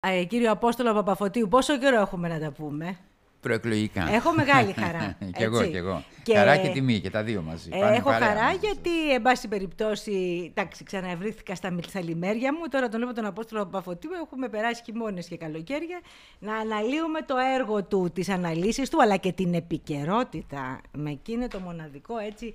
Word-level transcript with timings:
Ε, 0.00 0.24
κύριο 0.24 0.50
Απόστολο 0.50 0.94
Παπαφωτίου, 0.94 1.48
πόσο 1.48 1.78
καιρό 1.78 2.00
έχουμε 2.00 2.28
να 2.28 2.38
τα 2.38 2.50
πούμε; 2.50 2.98
Προεκλογικά. 3.40 4.08
Έχω 4.12 4.32
μεγάλη 4.34 4.72
χαρά. 4.72 5.16
και 5.36 5.44
εγώ, 5.44 5.64
και 5.64 5.76
εγώ. 5.76 6.04
Και... 6.22 6.36
Χαρά 6.36 6.56
και 6.56 6.68
τιμή 6.68 7.00
και 7.00 7.10
τα 7.10 7.22
δύο 7.22 7.42
μαζί. 7.42 7.70
Ε, 7.72 7.94
έχω 7.94 8.10
χαρά 8.10 8.52
γιατί, 8.52 9.12
εν 9.12 9.22
πάση 9.22 9.48
περιπτώσει, 9.48 10.46
εντάξει, 10.50 10.84
ξαναβρήθηκα 10.84 11.54
στα 11.54 11.70
μελθαλιμέρια 11.70 12.52
μου. 12.52 12.68
Τώρα 12.70 12.88
τον 12.88 13.00
βλέπω 13.00 13.14
τον 13.14 13.24
Απόστολο 13.24 13.64
Παπαφωτίου. 13.64 14.10
Έχουμε 14.24 14.48
περάσει 14.48 14.82
χειμώνες 14.84 15.26
και 15.26 15.36
καλοκαίρια. 15.36 16.00
Να 16.38 16.54
αναλύουμε 16.54 17.22
το 17.22 17.34
έργο 17.56 17.84
του, 17.84 18.10
τις 18.14 18.28
αναλύσεις 18.28 18.88
του, 18.90 19.02
αλλά 19.02 19.16
και 19.16 19.32
την 19.32 19.54
επικαιρότητα. 19.54 20.80
Με 20.92 21.10
εκείνο 21.10 21.48
το 21.48 21.58
μοναδικό 21.58 22.18
έτσι 22.18 22.54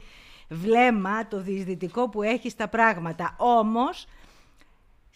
βλέμμα, 0.49 1.27
το 1.27 1.41
διεισδυτικό 1.41 2.09
που 2.09 2.21
έχει 2.21 2.49
στα 2.49 2.67
πράγματα. 2.67 3.35
Όμως, 3.37 4.07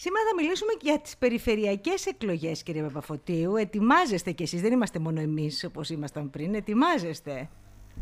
Σήμερα 0.02 0.26
θα 0.30 0.36
μιλήσουμε 0.36 0.72
για 0.82 1.00
τις 1.00 1.18
περιφερειακές 1.18 2.06
εκλογές, 2.06 2.64
κύριε 2.64 2.82
Παπαφωτίου. 2.82 3.56
Ετοιμάζεστε 3.56 4.32
κι 4.32 4.44
εσείς, 4.44 4.62
δεν 4.62 4.72
είμαστε 4.72 5.00
μόνο 5.00 5.20
εμείς 5.20 5.64
όπως 5.64 5.90
ήμασταν 5.90 6.30
πριν, 6.30 6.56
ετοιμάζεστε. 6.56 7.50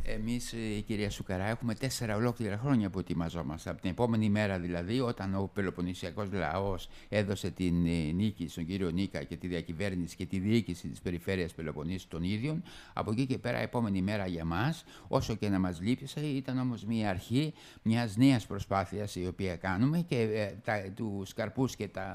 Εμείς, 0.10 0.54
ε, 0.54 0.80
κυρία 0.80 1.10
Σουκαρά, 1.10 1.46
έχουμε 1.46 1.74
τέσσερα 1.76 2.16
ολόκληρα 2.16 2.58
χρόνια 2.58 2.90
που 2.90 3.00
ετοιμαζόμαστε. 3.00 3.70
Από 3.70 3.82
την 3.82 3.90
επόμενη 3.90 4.30
μέρα 4.30 4.60
δηλαδή, 4.60 5.00
όταν 5.00 5.36
ο 5.36 5.50
Πελοποννησιακός 5.54 6.32
λαός 6.32 6.90
έδωσε 7.10 7.50
την 7.50 7.86
ε, 7.86 8.12
νίκη 8.12 8.48
στον 8.48 8.66
κύριο 8.66 8.90
Νίκα 8.90 9.24
και 9.24 9.36
τη 9.36 9.48
διακυβέρνηση 9.48 10.16
και 10.16 10.26
τη 10.26 10.40
διοίκηση 10.40 10.88
της 10.88 11.02
περιφέρειας 11.02 11.54
Πελοποννήσου 11.54 12.08
των 12.08 12.24
ίδιων, 12.24 12.64
από 12.94 13.12
εκεί 13.12 13.26
και 13.26 13.38
πέρα, 13.38 13.58
επόμενη 13.58 14.02
μέρα 14.02 14.28
για 14.28 14.46
μας, 14.46 14.84
όσο 15.08 15.36
και 15.36 15.50
να 15.50 15.60
μας 15.60 15.82
λείπησε, 15.82 16.20
ήταν 16.20 16.60
όμως 16.60 16.86
μια 16.86 17.10
αρχή 17.10 17.54
μιας 17.82 18.18
νέας 18.18 18.46
προσπάθειας 18.46 19.16
η 19.16 19.28
οποία 19.28 19.56
κάνουμε 19.56 20.06
και 20.08 20.22
ε, 20.22 20.54
τα, 20.64 20.84
τους 20.96 21.34
καρπούς 21.34 21.76
και 21.76 21.88
τα 21.88 22.08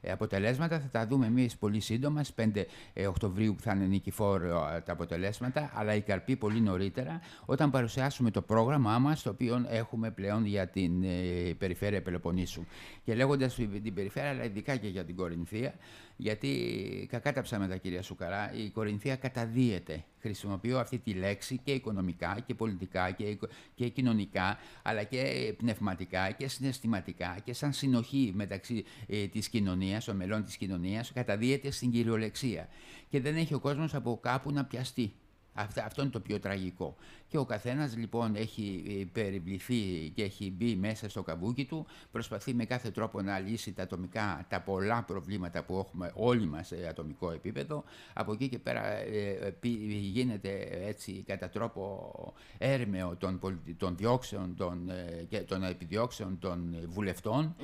ε, 0.00 0.10
αποτελέσματα 0.10 0.80
θα 0.80 0.88
τα 0.88 1.06
δούμε 1.06 1.26
εμείς 1.26 1.56
πολύ 1.56 1.80
σύντομα, 1.80 2.22
στις 2.24 2.46
5 2.54 2.64
Οκτωβρίου 3.08 3.54
που 3.54 3.62
θα 3.62 3.72
είναι 3.72 3.84
νικηφόρο 3.84 4.82
τα 4.84 4.92
αποτελέσματα, 4.92 5.70
αλλά 5.74 5.94
οι 5.94 6.00
καρποί 6.00 6.36
πολύ 6.36 6.60
νωρίτερα 6.60 7.03
όταν 7.44 7.70
παρουσιάσουμε 7.70 8.30
το 8.30 8.42
πρόγραμμά 8.42 8.98
μας, 8.98 9.22
το 9.22 9.30
οποίο 9.30 9.66
έχουμε 9.68 10.10
πλέον 10.10 10.44
για 10.44 10.68
την 10.68 11.02
ε, 11.02 11.54
περιφέρεια 11.58 12.02
Πελοποννήσου. 12.02 12.64
Και 13.04 13.14
λέγοντας 13.14 13.54
την 13.54 13.94
περιφέρεια, 13.94 14.30
αλλά 14.30 14.44
ειδικά 14.44 14.76
και 14.76 14.88
για 14.88 15.04
την 15.04 15.16
Κορινθία, 15.16 15.74
γιατί 16.16 17.06
κακά 17.10 17.32
τα 17.32 17.42
ψάματα 17.42 17.76
κυρία 17.76 18.02
Σουκαρά, 18.02 18.52
η 18.54 18.70
Κορινθία 18.70 19.16
καταδύεται. 19.16 20.04
Χρησιμοποιώ 20.20 20.78
αυτή 20.78 20.98
τη 20.98 21.12
λέξη 21.12 21.60
και 21.64 21.72
οικονομικά 21.72 22.36
και 22.46 22.54
πολιτικά 22.54 23.10
και, 23.10 23.38
και 23.74 23.88
κοινωνικά, 23.88 24.58
αλλά 24.82 25.02
και 25.02 25.54
πνευματικά 25.56 26.30
και 26.30 26.48
συναισθηματικά 26.48 27.36
και 27.44 27.52
σαν 27.52 27.72
συνοχή 27.72 28.32
μεταξύ 28.34 28.84
ε, 29.06 29.26
της 29.26 29.48
κοινωνίας, 29.48 30.04
των 30.04 30.16
μελών 30.16 30.44
της 30.44 30.56
κοινωνίας, 30.56 31.12
καταδύεται 31.12 31.70
στην 31.70 31.90
κυριολεξία. 31.90 32.68
Και 33.08 33.20
δεν 33.20 33.36
έχει 33.36 33.54
ο 33.54 33.58
κόσμος 33.58 33.94
από 33.94 34.18
κάπου 34.22 34.52
να 34.52 34.64
πιαστεί. 34.64 35.12
Αυτό 35.54 36.02
είναι 36.02 36.10
το 36.10 36.20
πιο 36.20 36.38
τραγικό. 36.40 36.96
Και 37.28 37.38
ο 37.38 37.44
καθένας 37.44 37.96
λοιπόν 37.96 38.34
έχει 38.36 38.84
ε, 39.00 39.04
περιβληθεί 39.12 40.12
και 40.14 40.22
έχει 40.22 40.50
μπει 40.56 40.76
μέσα 40.76 41.08
στο 41.08 41.22
καβούκι 41.22 41.64
του, 41.64 41.86
προσπαθεί 42.12 42.54
με 42.54 42.64
κάθε 42.64 42.90
τρόπο 42.90 43.22
να 43.22 43.38
λύσει 43.38 43.72
τα 43.72 43.82
ατομικά, 43.82 44.46
τα 44.48 44.60
πολλά 44.60 45.02
προβλήματα 45.02 45.62
που 45.64 45.78
έχουμε 45.78 46.10
όλοι 46.14 46.46
μας 46.46 46.66
σε 46.66 46.86
ατομικό 46.88 47.30
επίπεδο. 47.30 47.84
Από 48.12 48.32
εκεί 48.32 48.48
και 48.48 48.58
πέρα 48.58 48.86
ε, 48.86 49.54
ε, 49.60 49.68
γίνεται 49.98 50.68
έτσι 50.86 51.24
κατά 51.26 51.48
τρόπο 51.48 52.12
έρμεο 52.58 53.16
των, 53.16 53.40
των 53.76 53.96
διώξεων 53.96 54.54
των, 54.56 54.90
και 55.28 55.38
των 55.38 55.62
επιδιώξεων 55.62 56.38
των 56.38 56.76
βουλευτών. 56.88 57.54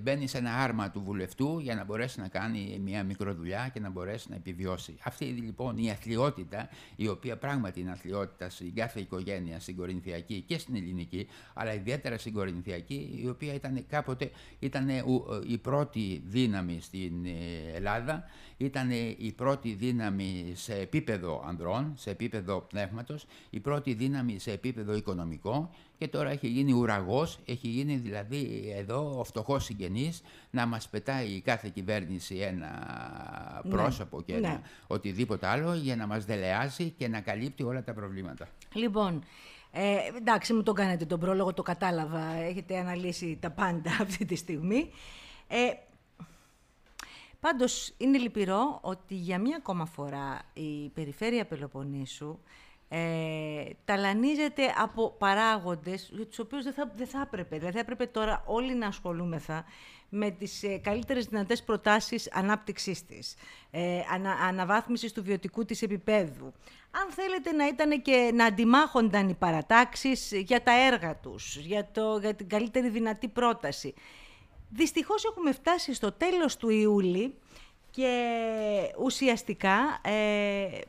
μπαίνει 0.00 0.26
σε 0.26 0.38
ένα 0.38 0.54
άρμα 0.54 0.90
του 0.90 1.02
βουλευτού 1.02 1.58
για 1.58 1.74
να 1.74 1.84
μπορέσει 1.84 2.20
να 2.20 2.28
κάνει 2.28 2.80
μια 2.84 3.04
μικροδουλειά 3.04 3.70
και 3.72 3.80
να 3.80 3.90
μπορέσει 3.90 4.26
να 4.30 4.36
επιβιώσει. 4.36 4.94
Αυτή 5.02 5.24
λοιπόν 5.24 5.78
η 5.78 5.90
αθλειότητα, 5.90 6.68
η 6.96 7.08
οποία 7.08 7.36
πράγματι 7.36 7.80
είναι 7.80 7.90
αθλειότητα 7.90 8.50
στην 8.50 8.74
κάθε 8.74 8.95
οικογένεια 9.00 9.60
στην 9.60 9.76
Κορινθιακή 9.76 10.40
και 10.46 10.58
στην 10.58 10.76
Ελληνική, 10.76 11.26
αλλά 11.54 11.74
ιδιαίτερα 11.74 12.18
στην 12.18 12.32
Κορινθιακή, 12.32 13.20
η 13.24 13.28
οποία 13.28 13.54
ήταν 13.54 13.84
κάποτε 13.88 14.30
ήταν 14.58 14.88
ε, 14.88 15.02
η 15.46 15.58
πρώτη 15.58 16.22
δύναμη 16.26 16.78
στην 16.80 17.24
ε, 17.24 17.30
Ελλάδα, 17.74 18.24
ήταν 18.56 18.90
η 19.18 19.32
πρώτη 19.36 19.72
δύναμη 19.72 20.52
σε 20.54 20.74
επίπεδο 20.74 21.44
ανδρών, 21.46 21.92
σε 21.96 22.10
επίπεδο 22.10 22.60
πνεύματος, 22.60 23.26
η 23.50 23.60
πρώτη 23.60 23.94
δύναμη 23.94 24.38
σε 24.38 24.52
επίπεδο 24.52 24.94
οικονομικό 24.94 25.70
και 25.98 26.08
τώρα 26.08 26.30
έχει 26.30 26.48
γίνει 26.48 26.72
ουραγός, 26.72 27.38
έχει 27.46 27.68
γίνει 27.68 27.96
δηλαδή 27.96 28.72
εδώ 28.76 29.18
ο 29.18 29.24
φτωχός 29.24 29.64
συγγενής 29.64 30.22
να 30.50 30.66
μας 30.66 30.88
πετάει 30.88 31.40
κάθε 31.40 31.70
κυβέρνηση 31.74 32.36
ένα 32.36 32.70
ναι, 33.64 33.70
πρόσωπο 33.70 34.22
και 34.22 34.36
ναι. 34.36 34.60
οτιδήποτε 34.86 35.46
άλλο 35.46 35.74
για 35.74 35.96
να 35.96 36.06
μας 36.06 36.24
δελεάζει 36.24 36.90
και 36.90 37.08
να 37.08 37.20
καλύπτει 37.20 37.62
όλα 37.62 37.82
τα 37.82 37.92
προβλήματα. 37.92 38.48
Λοιπόν, 38.72 39.24
ε, 39.72 39.96
εντάξει, 40.16 40.52
μου 40.52 40.62
το 40.62 40.72
κάνετε 40.72 41.04
τον 41.04 41.20
πρόλογο, 41.20 41.54
το 41.54 41.62
κατάλαβα. 41.62 42.34
Έχετε 42.34 42.78
αναλύσει 42.78 43.38
τα 43.40 43.50
πάντα 43.50 43.90
αυτή 44.02 44.24
τη 44.24 44.36
στιγμή. 44.36 44.90
Ε, 45.48 45.56
πάντως, 47.46 47.94
είναι 47.96 48.18
λυπηρό 48.18 48.78
ότι 48.82 49.14
για 49.14 49.38
μία 49.38 49.56
ακόμα 49.56 49.86
φορά 49.86 50.42
η 50.52 50.88
περιφέρεια 50.88 51.46
Πελοποννήσου 51.46 52.38
ε, 52.88 53.64
ταλανίζεται 53.84 54.74
από 54.76 55.14
παράγοντες 55.18 56.10
για 56.12 56.26
τους 56.26 56.38
οποίους 56.38 56.64
δεν 56.64 56.72
θα, 56.72 56.92
δεν 56.96 57.06
θα 57.06 57.20
έπρεπε. 57.20 57.56
Δηλαδή 57.56 57.74
θα 57.74 57.80
έπρεπε 57.80 58.06
τώρα 58.06 58.42
όλοι 58.46 58.74
να 58.74 58.86
ασχολούμεθα 58.86 59.64
με 60.08 60.30
τις 60.30 60.62
ε, 60.62 60.78
καλύτερες 60.78 61.26
δυνατές 61.26 61.62
προτάσεις 61.62 62.30
ανάπτυξής 62.32 63.06
της, 63.06 63.34
ε, 63.70 64.00
ανα, 64.12 64.32
αναβάθμισης 64.32 65.12
του 65.12 65.22
βιωτικού 65.22 65.64
της 65.64 65.82
επίπεδου. 65.82 66.52
Αν 66.90 67.10
θέλετε 67.10 67.52
να 67.52 67.66
ήταν 67.66 68.02
και 68.02 68.30
να 68.34 68.44
αντιμάχονταν 68.44 69.28
οι 69.28 69.34
παρατάξεις 69.34 70.32
για 70.32 70.62
τα 70.62 70.72
έργα 70.86 71.16
τους, 71.16 71.56
για, 71.56 71.88
το, 71.92 72.18
για 72.20 72.34
την 72.34 72.48
καλύτερη 72.48 72.88
δυνατή 72.88 73.28
πρόταση. 73.28 73.94
Δυστυχώς 74.68 75.24
έχουμε 75.24 75.52
φτάσει 75.52 75.94
στο 75.94 76.12
τέλος 76.12 76.56
του 76.56 76.68
Ιούλη 76.68 77.34
και 77.90 78.94
ουσιαστικά 78.98 80.00
ε, 80.02 80.80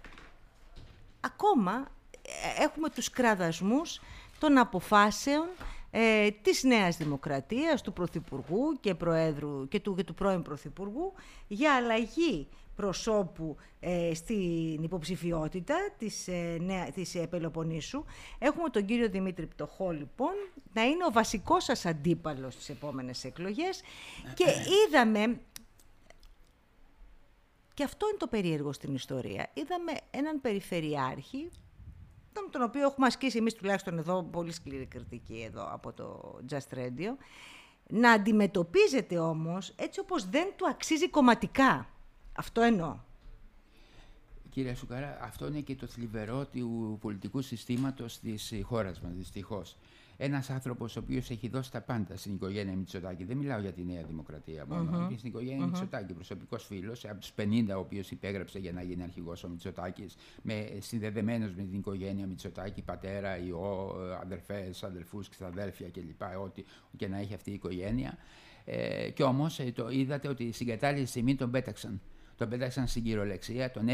ακόμα 1.20 1.88
ε, 2.22 2.64
έχουμε 2.64 2.90
τους 2.90 3.10
κραδασμούς 3.10 4.02
των 4.40 4.58
αποφάσεων 4.58 5.48
ε, 5.92 6.30
της 6.32 6.64
Νέας 6.64 6.98
Δημοκρατίας, 6.98 7.82
του 7.82 7.94
Πρωθυπουργού 7.94 8.78
και, 8.80 8.96
Προέδρου, 8.96 9.68
και, 9.68 9.80
του, 9.80 9.96
και 9.96 10.04
του 10.04 10.14
πρώην 10.14 10.42
Πρωθυπουργού 10.42 11.14
για 11.48 11.76
αλλαγή 11.76 12.48
προσώπου 12.78 13.58
ε, 13.80 14.12
στην 14.14 14.84
υποψηφιότητα 14.84 15.76
της, 15.98 16.28
ε, 16.28 16.58
νέα, 16.62 16.92
της 16.92 17.16
ε, 17.16 17.28
Πελοποννήσου. 17.28 18.04
Έχουμε 18.40 18.70
τον 18.70 18.86
κύριο 18.86 19.10
Δημήτρη 19.10 19.46
Πτωχό, 19.46 19.92
λοιπόν, 19.92 20.34
να 20.74 20.84
είναι 20.84 21.06
ο 21.06 21.12
βασικός 21.12 21.64
σας 21.64 21.86
αντίπαλος 21.86 22.54
στις 22.54 22.70
επόμενες 22.70 23.24
εκλογές 23.24 23.82
και 24.34 24.46
είδαμε 24.88 25.40
και 27.74 27.84
αυτό 27.84 28.08
είναι 28.08 28.18
το 28.18 28.28
περίεργο 28.28 28.74
στην 28.74 28.94
ιστορία. 28.94 29.50
Είδαμε 29.54 29.92
έναν 30.12 30.42
περιφερειάρχη 30.42 31.50
τον 32.52 32.62
οποίο 32.62 32.82
έχουμε 32.82 33.08
ασκήσει 33.08 33.38
εμείς 33.38 33.54
τουλάχιστον 33.54 33.98
εδώ 33.98 34.24
πολύ 34.24 34.52
σκληρή 34.52 34.86
κριτική 34.86 35.44
εδώ 35.48 35.70
από 35.72 35.94
το 35.94 36.40
Just 36.50 36.78
Radio, 36.78 37.16
να 37.90 38.12
αντιμετωπίζεται 38.12 39.20
όμως 39.20 39.74
έτσι 39.76 40.00
όπως 40.00 40.30
δεν 40.30 40.54
του 40.56 40.68
αξίζει 40.68 41.10
κομματικά. 41.10 41.88
Αυτό 42.40 42.62
εννοώ. 42.62 42.96
Κύριε 44.50 44.74
Σουκαρά, 44.74 45.18
αυτό 45.22 45.48
είναι 45.48 45.60
και 45.60 45.76
το 45.76 45.88
θλιβερό 45.88 46.46
του 46.46 46.98
πολιτικού 47.02 47.42
συστήματος 47.42 48.20
της 48.20 48.54
χώρας 48.64 49.02
μας, 49.02 49.14
δυστυχώς 49.14 49.78
ένας 50.18 50.50
άνθρωπος 50.50 50.96
ο 50.96 51.00
οποίος 51.00 51.30
έχει 51.30 51.48
δώσει 51.48 51.72
τα 51.72 51.82
πάντα 51.82 52.18
στην 52.18 52.34
οικογένεια 52.34 52.76
Μητσοτάκη. 52.76 53.24
Δεν 53.24 53.38
μιλάω 53.38 53.60
για 53.60 53.72
τη 53.72 53.84
Νέα 53.84 54.04
Δημοκρατία 54.04 54.66
μόνο. 54.66 55.08
Mm-hmm. 55.08 55.18
Στην 55.18 55.30
οικογένεια 55.30 55.66
mm-hmm. 55.66 55.70
Μητσοτάκη, 55.70 56.14
προσωπικός 56.14 56.66
φίλος, 56.66 57.06
από 57.06 57.20
τους 57.20 57.34
50 57.38 57.66
ο 57.76 57.80
οποίος 57.80 58.12
υπέγραψε 58.12 58.60
για 58.60 58.72
να 58.72 58.82
γίνει 58.82 59.04
αρχηγός 59.04 59.44
ο 59.44 59.50
Μητσοτάκης, 59.50 60.16
συνδεδεμένος 60.80 61.54
με 61.54 61.64
την 61.64 61.80
οικογένεια 61.80 62.28
Μητσοτάκη, 62.28 62.82
πατέρα, 62.82 63.38
ιό, 63.38 63.96
αδερφές, 64.22 64.84
αδερφούς 64.84 65.30
και 65.30 65.36
αδέλφια 65.44 65.90
κλπ. 65.90 66.22
Ό,τι 66.44 66.64
και 66.98 67.08
να 67.08 67.18
έχει 67.18 67.34
αυτή 67.34 67.50
η 67.52 67.54
οικογένεια. 67.54 68.18
Ε, 68.66 69.10
και 69.10 69.24
όμως 69.24 69.60
ε, 69.60 69.72
το 69.72 69.90
είδατε 69.90 70.28
ότι 70.28 70.52
στην 70.52 70.68
κατάλληλη 70.68 71.06
στιγμή 71.06 71.36
τον 71.36 71.52
πέταξαν 71.52 72.02
τον 72.38 72.50
πέταξαν 72.50 72.88
στην 72.88 73.04
κυριολεξία, 73.04 73.72
τον 73.72 73.88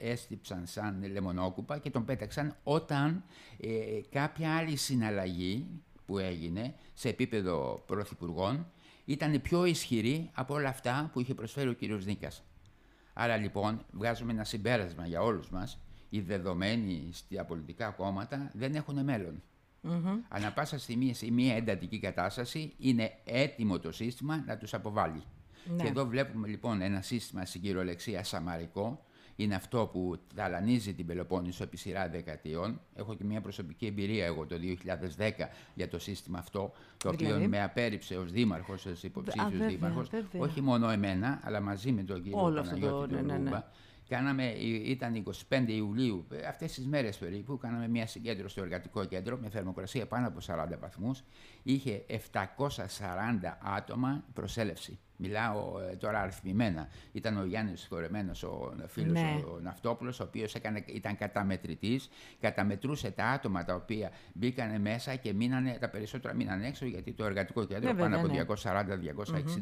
έστυψαν 0.00 0.66
σαν 0.66 1.04
λεμονόκουπα 1.12 1.78
και 1.78 1.90
τον 1.90 2.04
πέταξαν 2.04 2.56
όταν 2.62 3.24
ε, 3.60 3.68
κάποια 4.10 4.56
άλλη 4.56 4.76
συναλλαγή 4.76 5.66
που 6.06 6.18
έγινε 6.18 6.74
σε 6.94 7.08
επίπεδο 7.08 7.82
πρωθυπουργών 7.86 8.66
ήταν 9.04 9.42
πιο 9.42 9.64
ισχυρή 9.64 10.30
από 10.32 10.54
όλα 10.54 10.68
αυτά 10.68 11.10
που 11.12 11.20
είχε 11.20 11.34
προσφέρει 11.34 11.68
ο 11.68 11.72
κύριος 11.72 12.04
Νίκας. 12.04 12.42
Άρα 13.12 13.36
λοιπόν 13.36 13.84
βγάζουμε 13.90 14.32
ένα 14.32 14.44
συμπέρασμα 14.44 15.06
για 15.06 15.22
όλους 15.22 15.50
μας, 15.50 15.78
οι 16.08 16.20
δεδομένοι 16.20 17.08
στα 17.12 17.44
πολιτικά 17.44 17.90
κόμματα 17.90 18.50
δεν 18.54 18.74
έχουν 18.74 19.04
μέλλον. 19.04 19.42
Mm-hmm. 19.82 20.18
Ανά 20.28 20.52
πάσα 20.52 20.78
στιγμή 20.78 21.14
σε 21.14 21.30
μια 21.30 21.56
εντατική 21.56 21.98
κατάσταση 21.98 22.74
είναι 22.78 23.12
έτοιμο 23.24 23.78
το 23.78 23.92
σύστημα 23.92 24.44
να 24.46 24.56
τους 24.56 24.74
αποβάλει. 24.74 25.22
Ναι. 25.76 25.82
Και 25.82 25.88
εδώ 25.88 26.06
βλέπουμε 26.06 26.48
λοιπόν 26.48 26.80
ένα 26.82 27.02
σύστημα 27.02 27.44
στην 27.44 27.60
κυριολεξία 27.60 28.24
σαμαρικό, 28.24 29.02
είναι 29.36 29.54
αυτό 29.54 29.86
που 29.92 30.18
ταλανίζει 30.34 30.94
την 30.94 31.06
Πελοπόννησο 31.06 31.62
επί 31.62 31.76
σειρά 31.76 32.08
δεκαετιών. 32.08 32.80
Έχω 32.94 33.14
και 33.14 33.24
μια 33.24 33.40
προσωπική 33.40 33.86
εμπειρία 33.86 34.24
εγώ 34.26 34.46
το 34.46 34.56
2010 35.18 35.30
για 35.74 35.88
το 35.88 35.98
σύστημα 35.98 36.38
αυτό, 36.38 36.72
το 36.96 37.10
Δηλαδή; 37.10 37.34
οποίο 37.36 37.48
με 37.48 37.62
απέρριψε 37.62 38.16
ως 38.16 38.32
δήμαρχος, 38.32 38.86
ως 38.86 39.02
Α, 39.02 39.06
υποψήφιος 39.06 39.50
βέβαια, 39.52 39.68
δήμαρχος. 39.68 40.08
βέβαια. 40.08 40.42
Όχι 40.42 40.60
μόνο 40.60 40.90
εμένα, 40.90 41.40
αλλά 41.44 41.60
μαζί 41.60 41.92
με 41.92 42.02
τον 42.02 42.22
κύριο 42.22 42.38
Όλο 42.42 42.60
αυτό 42.60 42.74
το- 42.74 42.80
Παναγιώτη 42.80 43.14
τον 43.14 43.24
ναι, 43.26 43.32
ναι, 43.32 43.38
ναι. 43.38 43.44
Ρούμπα. 43.44 43.64
Κάναμε, 44.08 44.46
ε, 44.48 44.90
ήταν 44.90 45.14
25 45.14 45.72
Ιουλίου, 45.72 46.26
ε, 46.32 46.46
αυτές 46.46 46.72
τις 46.72 46.86
μέρες 46.86 47.16
περίπου, 47.18 47.58
κάναμε 47.58 47.88
μια 47.88 48.06
συγκέντρωση 48.06 48.52
στο 48.54 48.62
εργατικό 48.62 49.04
κέντρο 49.04 49.36
με 49.42 49.48
θερμοκρασία 49.48 50.06
πάνω 50.06 50.26
από 50.26 50.40
40 50.40 50.78
βαθμούς. 50.80 51.22
Είχε 51.62 52.04
740 52.06 53.58
άτομα 53.62 54.24
προσέλευση. 54.32 54.98
Μιλάω 55.20 55.80
ε, 55.90 55.96
τώρα 55.96 56.20
αριθμημένα. 56.20 56.88
Ήταν 57.12 57.38
ο 57.38 57.44
Γιάννης 57.44 57.86
Χορεμένος, 57.88 58.42
ο 58.42 58.74
φίλος 58.86 59.12
Ναι. 59.12 59.42
ο 59.54 59.58
Ναυτόπουλος, 59.62 60.20
ο 60.20 60.24
οποίος 60.24 60.54
έκανε, 60.54 60.84
ήταν 60.86 61.16
καταμετρητής, 61.16 62.08
καταμετρούσε 62.40 63.10
τα 63.10 63.24
άτομα 63.24 63.64
τα 63.64 63.74
οποία 63.74 64.10
μπήκαν 64.34 64.80
μέσα 64.80 65.14
και 65.16 65.32
μείνανε, 65.32 65.76
τα 65.80 65.88
περισσότερα 65.88 66.34
μείναν 66.34 66.62
έξω 66.62 66.86
γιατί 66.86 67.12
το 67.12 67.24
εργατικό 67.24 67.64
κέντρο 67.64 67.92
Ναι, 67.92 67.98
πάνω 68.00 68.20
βέβαια, 68.20 68.42
από 68.42 68.52
ναι. 68.54 68.60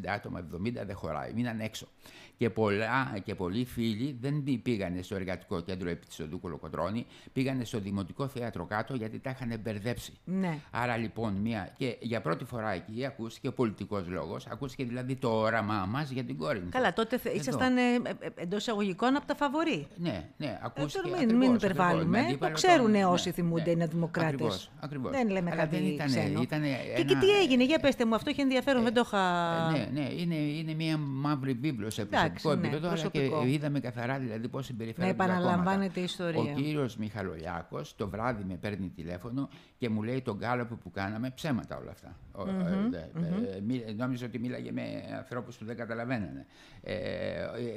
240-260 0.05 0.07
άτομα, 0.07 0.39
70 0.39 0.73
δεν 0.87 0.97
χωράει, 0.97 1.33
μείναν 1.33 1.61
έξω. 1.61 1.87
Και, 2.39 2.51
πολλά, 2.51 3.19
και 3.25 3.35
πολλοί 3.35 3.65
φίλοι 3.65 4.17
δεν 4.21 4.41
μπη- 4.41 4.59
πήγανε 4.63 5.03
στο 5.03 5.15
εργατικό 5.15 5.61
κέντρο 5.61 5.89
επί 5.89 6.07
της 6.07 6.21
Οδού 6.21 6.41
Κολοκοτρώνη, 6.41 7.07
πήγανε 7.33 7.65
στο 7.65 7.79
Δημοτικό 7.81 8.29
Θέατρο 8.29 8.65
κάτω 8.65 8.95
γιατί 8.95 9.19
τα 9.19 9.31
είχαν 9.31 9.61
μπερδέψει. 9.61 10.13
Ναι. 10.25 10.59
Άρα 10.71 10.97
λοιπόν, 10.97 11.35
μια, 11.35 11.73
και 11.77 11.97
για 12.01 12.21
πρώτη 12.21 12.45
φορά 12.45 12.71
εκεί 12.71 13.05
ακούστηκε 13.07 13.49
ο 13.49 13.53
πολιτικός 13.53 14.09
λόγος, 14.09 14.47
ακούστηκε 14.47 14.85
δηλαδή 14.85 15.15
το 15.17 15.46
όραμά 15.47 15.87
μας 15.89 16.11
για 16.11 16.25
την 16.25 16.37
κόρη. 16.37 16.59
Καλά, 16.71 16.93
τότε 16.93 17.19
θε- 17.19 17.27
Εδώ. 17.33 17.41
ήσασταν 17.41 17.77
ε, 17.77 17.81
ε, 17.83 18.43
εντός 18.43 18.61
εισαγωγικών 18.61 19.17
από 19.17 19.27
τα 19.27 19.35
φαβορή. 19.35 19.87
Ναι, 19.97 20.25
ναι, 20.37 20.47
Ε, 20.47 20.59
ακούστηκε. 20.63 21.09
τώρα 21.09 21.17
μην, 21.19 21.25
ακριβώς, 21.25 21.47
μην 21.47 21.55
ακριβώς, 21.55 21.63
υπερβάλλουμε. 21.77 22.17
με 22.19 22.23
Το 22.23 22.29
αντίπαλο 22.29 22.55
ξέρουν 22.55 22.93
τον- 22.93 23.03
όσοι 23.05 23.29
ναι, 23.29 23.35
θυμούνται 23.35 23.63
ναι. 23.65 23.71
είναι 23.71 23.87
δημοκράτες. 23.87 24.33
Ακριβώς, 24.33 24.71
ακριβώς. 24.81 25.11
Δεν 25.11 25.29
λέμε 25.29 25.51
Αλλά 25.51 25.61
κάτι 25.61 25.77
δεν 25.77 25.85
ήτανε- 25.87 26.11
ξένο. 26.11 26.41
ήτανε 26.43 26.69
Και, 26.97 27.03
και 27.03 27.13
ένα- 27.13 27.21
τι 27.21 27.31
έγινε, 27.31 27.65
για 27.65 27.79
πετε 27.79 28.05
μου, 28.07 28.15
αυτό 28.15 28.31
έχει 28.31 28.41
ενδιαφέρον, 28.41 28.83
δεν 28.83 28.95
το 28.95 29.03
είχα... 29.05 29.21
Ναι, 29.71 29.89
ναι, 30.01 30.09
είναι, 30.13 30.35
είναι 30.35 30.75
μια 30.75 30.97
μαύρη 30.97 31.53
βίβλος 31.53 31.95
σε 31.95 32.03
Εντάξει, 32.03 32.29
προσωπικό 32.29 32.55
ναι, 32.55 32.61
επίπεδο, 32.67 32.87
αλλά 32.89 32.97
προσωπικό. 33.11 33.43
και 33.43 33.51
είδαμε 33.51 33.81
καθαρά 33.81 34.19
δηλαδή 34.19 34.49
πώς 34.49 34.67
συμπεριφέρονται 34.67 35.13
Να 35.13 35.19
τα 35.19 35.25
κόμματα. 35.25 35.43
επαναλαμβάνεται 35.43 36.01
η 36.01 36.03
ιστορία. 36.03 36.41
Ο 36.41 36.55
κύριος 36.61 36.97
Μιχαλολιάκος 36.97 37.95
το 37.97 38.09
βράδυ 38.09 38.45
με 38.49 38.55
παίρνει 38.55 38.89
τηλέφωνο 38.89 39.49
και 39.79 39.89
μου 39.89 40.03
λέει 40.03 40.21
τον 40.23 40.37
γκάλωπ 40.37 40.73
που 40.75 40.91
κάναμε 40.91 41.31
ψέματα 41.31 41.77
όλα 41.77 41.91
αυτά. 41.91 42.17
Ο- 42.37 42.49
ε, 42.49 42.89
δε- 42.91 42.99
ε, 43.57 43.61
μι- 43.61 43.97
Νόμιζα 43.97 44.27
ότι 44.27 44.39
μίλαγε 44.39 44.73
με 44.73 44.83
ανθρώπους 45.17 45.57
που 45.57 45.65
δεν 45.65 45.77
καταλαβαίνανε. 45.77 46.47
Ε, 46.83 46.95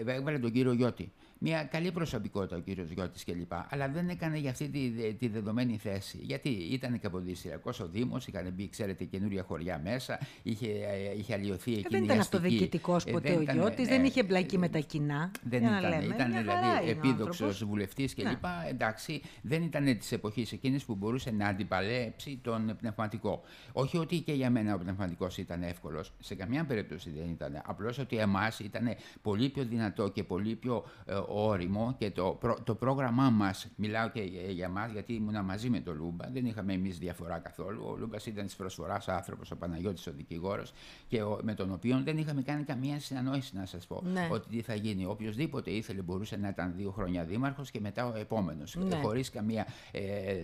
ε, 0.07 0.13
έβαλε 0.13 0.39
τον 0.39 0.51
κύριο 0.51 0.73
Γιώτη. 0.73 1.11
Μια 1.41 1.63
καλή 1.63 1.91
προσωπικότητα 1.91 2.55
ο 2.55 2.59
κύριος 2.59 2.89
Γιώτης 2.89 3.23
κλπ. 3.23 3.51
Αλλά 3.69 3.89
δεν 3.89 4.09
έκανε 4.09 4.37
για 4.37 4.49
αυτή 4.49 4.69
τη, 4.69 5.13
τη 5.13 5.27
δεδομένη 5.27 5.77
θέση. 5.77 6.17
Γιατί 6.21 6.49
ήταν 6.49 6.99
καποδιστριακός 6.99 7.79
ο 7.79 7.87
Δήμος, 7.87 8.27
είχαν 8.27 8.51
μπει, 8.53 8.69
ξέρετε, 8.69 9.03
καινούρια 9.03 9.43
χωριά 9.43 9.81
μέσα, 9.83 10.19
είχε, 10.43 10.67
ε, 10.67 11.17
είχε 11.17 11.33
αλλοιωθεί 11.33 11.71
Ε, 11.73 11.77
εκείνη 11.77 11.87
δεν 11.89 12.01
η 12.01 12.05
ήταν 12.05 12.19
αστική- 12.19 12.35
αυτοδιοικητικός 12.37 13.05
ε, 13.05 13.11
ποτέ 13.11 13.29
δεν 13.29 13.37
ο 13.37 13.41
ήταν, 13.41 13.55
Γιώτης, 13.55 13.87
ναι, 13.89 13.95
δεν 13.95 14.05
είχε 14.05 14.23
μπλακεί 14.23 14.55
ε, 14.55 14.57
με 14.57 14.69
τα 14.69 14.79
κοινά. 14.79 15.31
δεν 15.43 15.59
για 15.59 15.69
να 15.69 15.77
ήταν, 15.79 15.89
λέμε. 15.91 16.13
ήταν 16.15 16.29
Μια 16.31 16.41
δηλαδή 16.41 16.61
χαρά 16.61 16.81
είναι 16.81 16.87
ο 16.87 16.91
επίδοξος 16.91 17.41
άνθρωπος. 17.41 17.65
βουλευτής 17.65 18.13
κλπ. 18.15 18.23
Ναι. 18.25 18.37
Εντάξει, 18.69 19.21
δεν 19.41 19.63
ήταν 19.63 19.97
της 19.97 20.11
εποχής 20.11 20.51
εκείνης 20.51 20.83
που 20.85 20.95
μπορούσε 20.95 21.31
να 21.31 21.47
αντιπαλέψει 21.47 22.39
τον 22.43 22.75
πνευματικό. 22.79 23.41
Όχι 23.71 23.97
ότι 23.97 24.19
και 24.19 24.33
για 24.33 24.49
μένα 24.49 24.73
ο 24.73 24.77
πνευματικός 24.77 25.37
ήταν 25.37 25.63
εύκολος, 25.63 26.11
σε 26.19 26.35
καμιά 26.35 26.65
περίπτωση 26.65 27.09
δεν 27.09 27.29
ήταν. 27.29 27.61
Απλώς 27.65 27.97
ότι 27.97 28.17
εμάς 28.17 28.59
ήταν 28.59 28.95
πολύ 29.21 29.49
πιο 29.49 29.63
δυνατό 29.63 30.07
και 30.09 30.23
πολύ 30.23 30.55
πιο 30.55 30.85
ε, 31.05 31.13
όριμο 31.31 31.95
και 31.97 32.11
το, 32.11 32.37
προ- 32.39 32.59
το 32.63 32.75
πρόγραμμά 32.75 33.29
μας, 33.29 33.67
μιλάω 33.75 34.09
και 34.09 34.21
για, 34.21 34.41
για 34.41 34.65
εμά, 34.65 34.87
γιατί 34.87 35.13
ήμουνα 35.13 35.43
μαζί 35.43 35.69
με 35.69 35.79
τον 35.79 35.95
Λούμπα, 35.97 36.29
δεν 36.29 36.45
είχαμε 36.45 36.73
εμείς 36.73 36.97
διαφορά 36.97 37.37
καθόλου. 37.39 37.83
Ο 37.85 37.95
Λούμπας 37.97 38.25
ήταν 38.25 38.45
της 38.45 38.55
προσφοράς 38.55 39.07
άνθρωπος, 39.07 39.51
ο 39.51 39.55
Παναγιώτης 39.57 40.07
ο 40.07 40.11
δικηγόρος, 40.11 40.73
και 41.07 41.21
ο- 41.23 41.39
με 41.43 41.53
τον 41.53 41.71
οποίο 41.71 42.01
δεν 42.03 42.17
είχαμε 42.17 42.41
κάνει 42.41 42.63
καμία 42.63 42.99
συνανόηση, 42.99 43.55
να 43.55 43.65
σας 43.65 43.87
πω. 43.87 44.01
Ναι. 44.13 44.27
Ότι 44.31 44.47
τι 44.49 44.61
θα 44.61 44.73
γίνει. 44.75 45.05
Οποιοδήποτε 45.05 45.71
ήθελε 45.71 46.01
μπορούσε 46.01 46.37
να 46.37 46.47
ήταν 46.47 46.73
δύο 46.75 46.91
χρόνια 46.91 47.23
δήμαρχος 47.23 47.71
και 47.71 47.79
μετά 47.79 48.05
ο 48.07 48.15
επόμενος. 48.17 48.75
Ναι. 48.75 48.95
Χωρίς 48.95 49.29
καμία. 49.29 49.67
Ε, 49.91 50.01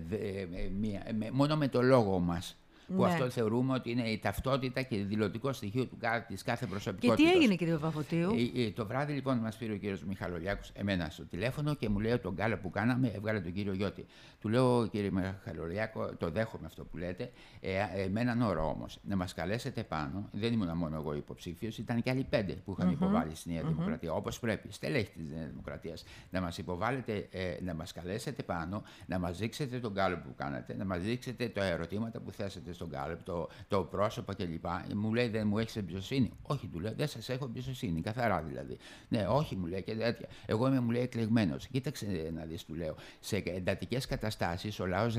δε- 0.07 0.15
ε, 0.15 0.69
μία- 0.79 1.03
με- 1.17 1.31
μόνο 1.31 1.55
με 1.57 1.67
το 1.67 1.81
λόγο 1.81 2.19
μας. 2.19 2.57
Που 2.87 3.01
Ναι. 3.03 3.07
αυτό 3.07 3.29
θεωρούμε 3.29 3.73
ότι 3.73 3.91
είναι 3.91 4.09
η 4.09 4.19
ταυτότητα 4.19 4.81
και 4.81 4.97
δηλωτικό 4.97 5.53
στοιχείο 5.53 5.85
του, 5.85 5.97
κα- 5.99 6.25
της 6.27 6.43
κάθε 6.43 6.65
Και 6.65 6.71
προσωπικότητας. 6.71 7.31
τι 7.31 7.37
έγινε, 7.37 7.55
κύριε 7.55 7.73
Παπαφωτίου. 7.73 8.31
Ε, 8.55 8.61
ε, 8.61 8.71
το 8.71 8.85
βράδυ 8.85 9.13
λοιπόν 9.13 9.37
μας 9.37 9.57
πήρε 9.57 9.73
ο 9.73 9.77
κύριος 9.77 10.03
Μιχαλολιάκος 10.03 10.71
εμένα 10.75 11.09
στο 11.09 11.25
τηλέφωνο 11.25 11.73
και 11.75 11.89
μου 11.89 11.99
λέει 11.99 12.17
τον 12.17 12.33
γκάλο 12.33 12.57
που 12.57 12.69
κάναμε, 12.69 13.07
έβγαλε 13.15 13.39
τον 13.41 13.53
κύριο 13.53 13.73
Γιώτη. 13.73 14.05
Του 14.41 14.49
λέω 14.49 14.87
κύριε 14.87 15.09
Μιχαλολιάκο, 15.11 16.15
το 16.17 16.29
δέχομαι 16.29 16.65
αυτό 16.65 16.85
που 16.85 16.97
λέτε. 16.97 17.31
Ε, 17.61 17.71
ε, 17.95 18.07
με 18.09 18.21
έναν 18.21 18.41
όρο 18.41 18.69
όμως, 18.69 18.99
να 19.03 19.15
μας 19.15 19.33
καλέσετε 19.33 19.83
πάνω. 19.83 20.29
Δεν 20.31 20.53
ήμουν 20.53 20.77
μόνο 20.77 20.95
εγώ 20.95 21.15
υποψήφιος, 21.15 21.77
ήταν 21.77 22.01
και 22.01 22.09
άλλοι 22.09 22.25
πέντε 22.29 22.53
που 22.53 22.75
είχαν 22.79 22.91
υποβάλει 22.91 23.35
στη 23.35 23.51
Νέα 23.51 23.63
Δημοκρατία. 23.63 24.13
Όπως 24.13 24.39
πρέπει, 24.39 24.71
στελέχη 24.71 25.11
της 25.11 25.29
Νέας 25.35 25.49
Δημοκρατίας. 25.49 26.03
Να 26.29 26.41
μας 26.41 26.57
υποβάλλετε, 26.57 27.27
ε, 27.31 27.55
να 27.63 27.73
μας 27.73 27.91
καλέσετε 27.93 28.43
πάνω, 28.43 28.83
να 29.05 29.19
μας 29.19 29.38
δείξετε 29.38 29.79
τον 29.79 29.91
γκάλο 29.91 30.17
που 30.17 30.33
κάνατε, 30.38 30.75
να 30.75 30.85
μας 30.85 31.01
δείξετε 31.01 31.47
τα 31.47 31.63
ερωτήματα 31.63 32.19
που 32.19 32.31
θέσατε 32.31 32.73
στον 32.75 32.88
γκάλο, 32.88 33.18
το, 33.24 33.50
το 33.68 33.81
πρόσωπο 33.83 34.33
κλπ. 34.33 34.66
Μου 34.95 35.13
λέει 35.13 35.27
δεν 35.27 35.48
μου 35.48 35.57
έχεις 35.57 35.75
εμπιστοσύνη. 35.75 36.31
Όχι, 36.42 36.68
του 36.68 36.80
λέω, 36.80 36.94
δεν 36.95 37.07
σας 37.07 37.30
έχω 37.30 37.45
εμπιστοσύνη, 37.45 38.01
καθαρά 38.01 38.42
δηλαδή. 38.42 38.77
Ναι, 39.07 39.25
όχι, 39.30 39.56
μου 39.56 39.66
λέει 39.66 39.81
και 39.83 39.95
τέτοια. 39.95 40.27
Εγώ 40.45 40.68
είμαι, 40.68 40.80
μου 40.80 40.92
λέει, 40.92 41.01
εκλεγμένος. 41.01 41.68
Κοίταξε 41.68 42.31
να 42.33 42.45
δεις, 42.45 42.66
του 42.66 42.74
λέω. 42.75 42.95
Σε 43.19 43.38
εντατικές 43.45 44.06
καταστάσεις 44.06 44.80
ο 44.80 44.86
λαός 44.86 45.16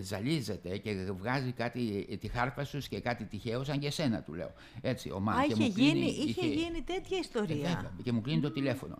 ζαλίζεται 0.00 0.76
και 0.78 0.92
βγάζει 1.18 1.52
κάτι, 1.52 2.06
ε, 2.10 2.16
τη 2.16 2.28
χάρπα 2.28 2.64
σου 2.64 2.78
και 2.78 3.00
κάτι 3.00 3.24
τυχαίο, 3.24 3.64
σαν 3.64 3.78
και 3.78 3.86
εσένα, 3.86 4.22
του 4.22 4.34
λέω. 4.34 4.52
Έτσι, 4.80 5.10
ο 5.10 5.20
Μαν. 5.20 5.38
Α, 5.38 5.42
και 5.46 5.52
είχε 5.52 5.62
μου 5.62 5.72
κλείνει- 5.72 5.94
γίνει, 5.96 6.28
είχε 6.28 6.46
γίνει 6.46 6.82
τέτοια 6.82 7.16
ε, 7.16 7.20
ιστορία. 7.20 7.54
βέβαια, 7.56 7.90
και 8.02 8.12
μου 8.12 8.20
κλείνει 8.20 8.40
το 8.40 8.50
τηλέφωνο. 8.50 8.96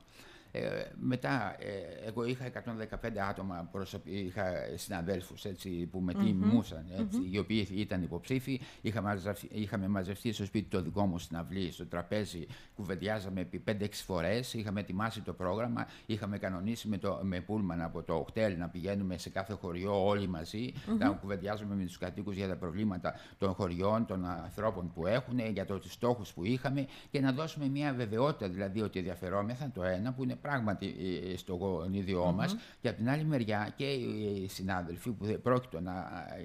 Ε, 0.52 0.60
μετά, 1.00 1.56
ε, 1.58 2.06
εγώ 2.06 2.24
είχα 2.24 2.44
115 2.46 3.18
άτομα, 3.28 3.68
προσωπ... 3.72 4.06
είχα 4.06 4.44
συναδέλφους 4.74 5.44
έτσι, 5.44 5.70
που 5.86 6.00
με 6.00 6.14
τιμούσαν, 6.14 6.84
έτσι, 6.98 7.28
οι 7.30 7.38
οποίοι 7.38 7.68
ήταν 7.70 8.02
υποψήφοι. 8.02 8.60
Είχα 8.80 9.02
μαζευ... 9.02 9.38
Είχαμε 9.48 9.88
μαζευτεί 9.88 10.32
στο 10.32 10.44
σπίτι 10.44 10.68
το 10.68 10.82
δικό 10.82 11.06
μου 11.06 11.18
στην 11.18 11.36
αυλή, 11.36 11.72
στο 11.72 11.86
τραπέζι, 11.86 12.46
κουβεντιάζαμε 12.74 13.40
επί 13.40 13.62
5-6 13.66 13.86
φορές, 13.92 14.54
είχαμε 14.54 14.80
ετοιμάσει 14.80 15.20
το 15.20 15.32
πρόγραμμα, 15.32 15.86
είχαμε 16.06 16.38
κανονίσει 16.38 16.88
με, 16.88 16.98
το... 16.98 17.20
με 17.22 17.40
πούλμαν 17.40 17.80
από 17.80 18.02
το 18.02 18.14
οχτέλ 18.14 18.58
να 18.58 18.68
πηγαίνουμε 18.68 19.18
σε 19.18 19.30
κάθε 19.30 19.52
χωριό 19.52 20.06
όλοι 20.06 20.28
μαζί, 20.28 20.72
να 20.98 21.08
κουβεντιάζουμε 21.08 21.74
με 21.74 21.84
τους 21.84 21.98
κατοίκους 21.98 22.36
για 22.36 22.48
τα 22.48 22.56
προβλήματα 22.56 23.14
των 23.38 23.52
χωριών, 23.52 24.06
των 24.06 24.24
ανθρώπων 24.24 24.92
που 24.92 25.06
έχουν, 25.06 25.38
για 25.38 25.66
το, 25.66 25.78
τους 25.78 25.92
στόχους 25.92 26.32
που 26.32 26.44
είχαμε 26.44 26.86
και 27.10 27.20
να 27.20 27.32
δώσουμε 27.32 27.68
μια 27.68 27.92
βεβαιότητα 27.92 28.48
δηλαδή 28.48 28.80
ότι 28.80 28.98
ενδιαφερόμεθα 28.98 29.70
το 29.74 29.82
ένα 29.82 30.12
που 30.12 30.22
είναι 30.22 30.38
πράγματι 30.42 30.94
ε, 31.32 31.36
στο 31.36 31.54
γονίδιό 31.54 32.32
μας 32.32 32.56
και 32.80 32.88
από 32.88 32.96
την 32.96 33.08
άλλη 33.10 33.24
μεριά 33.24 33.72
και 33.76 33.84
οι 33.84 34.48
συνάδελφοι 34.48 35.10
που 35.10 35.24
δεν 35.24 35.42
πρόκειτο 35.42 35.80
να, 35.80 35.92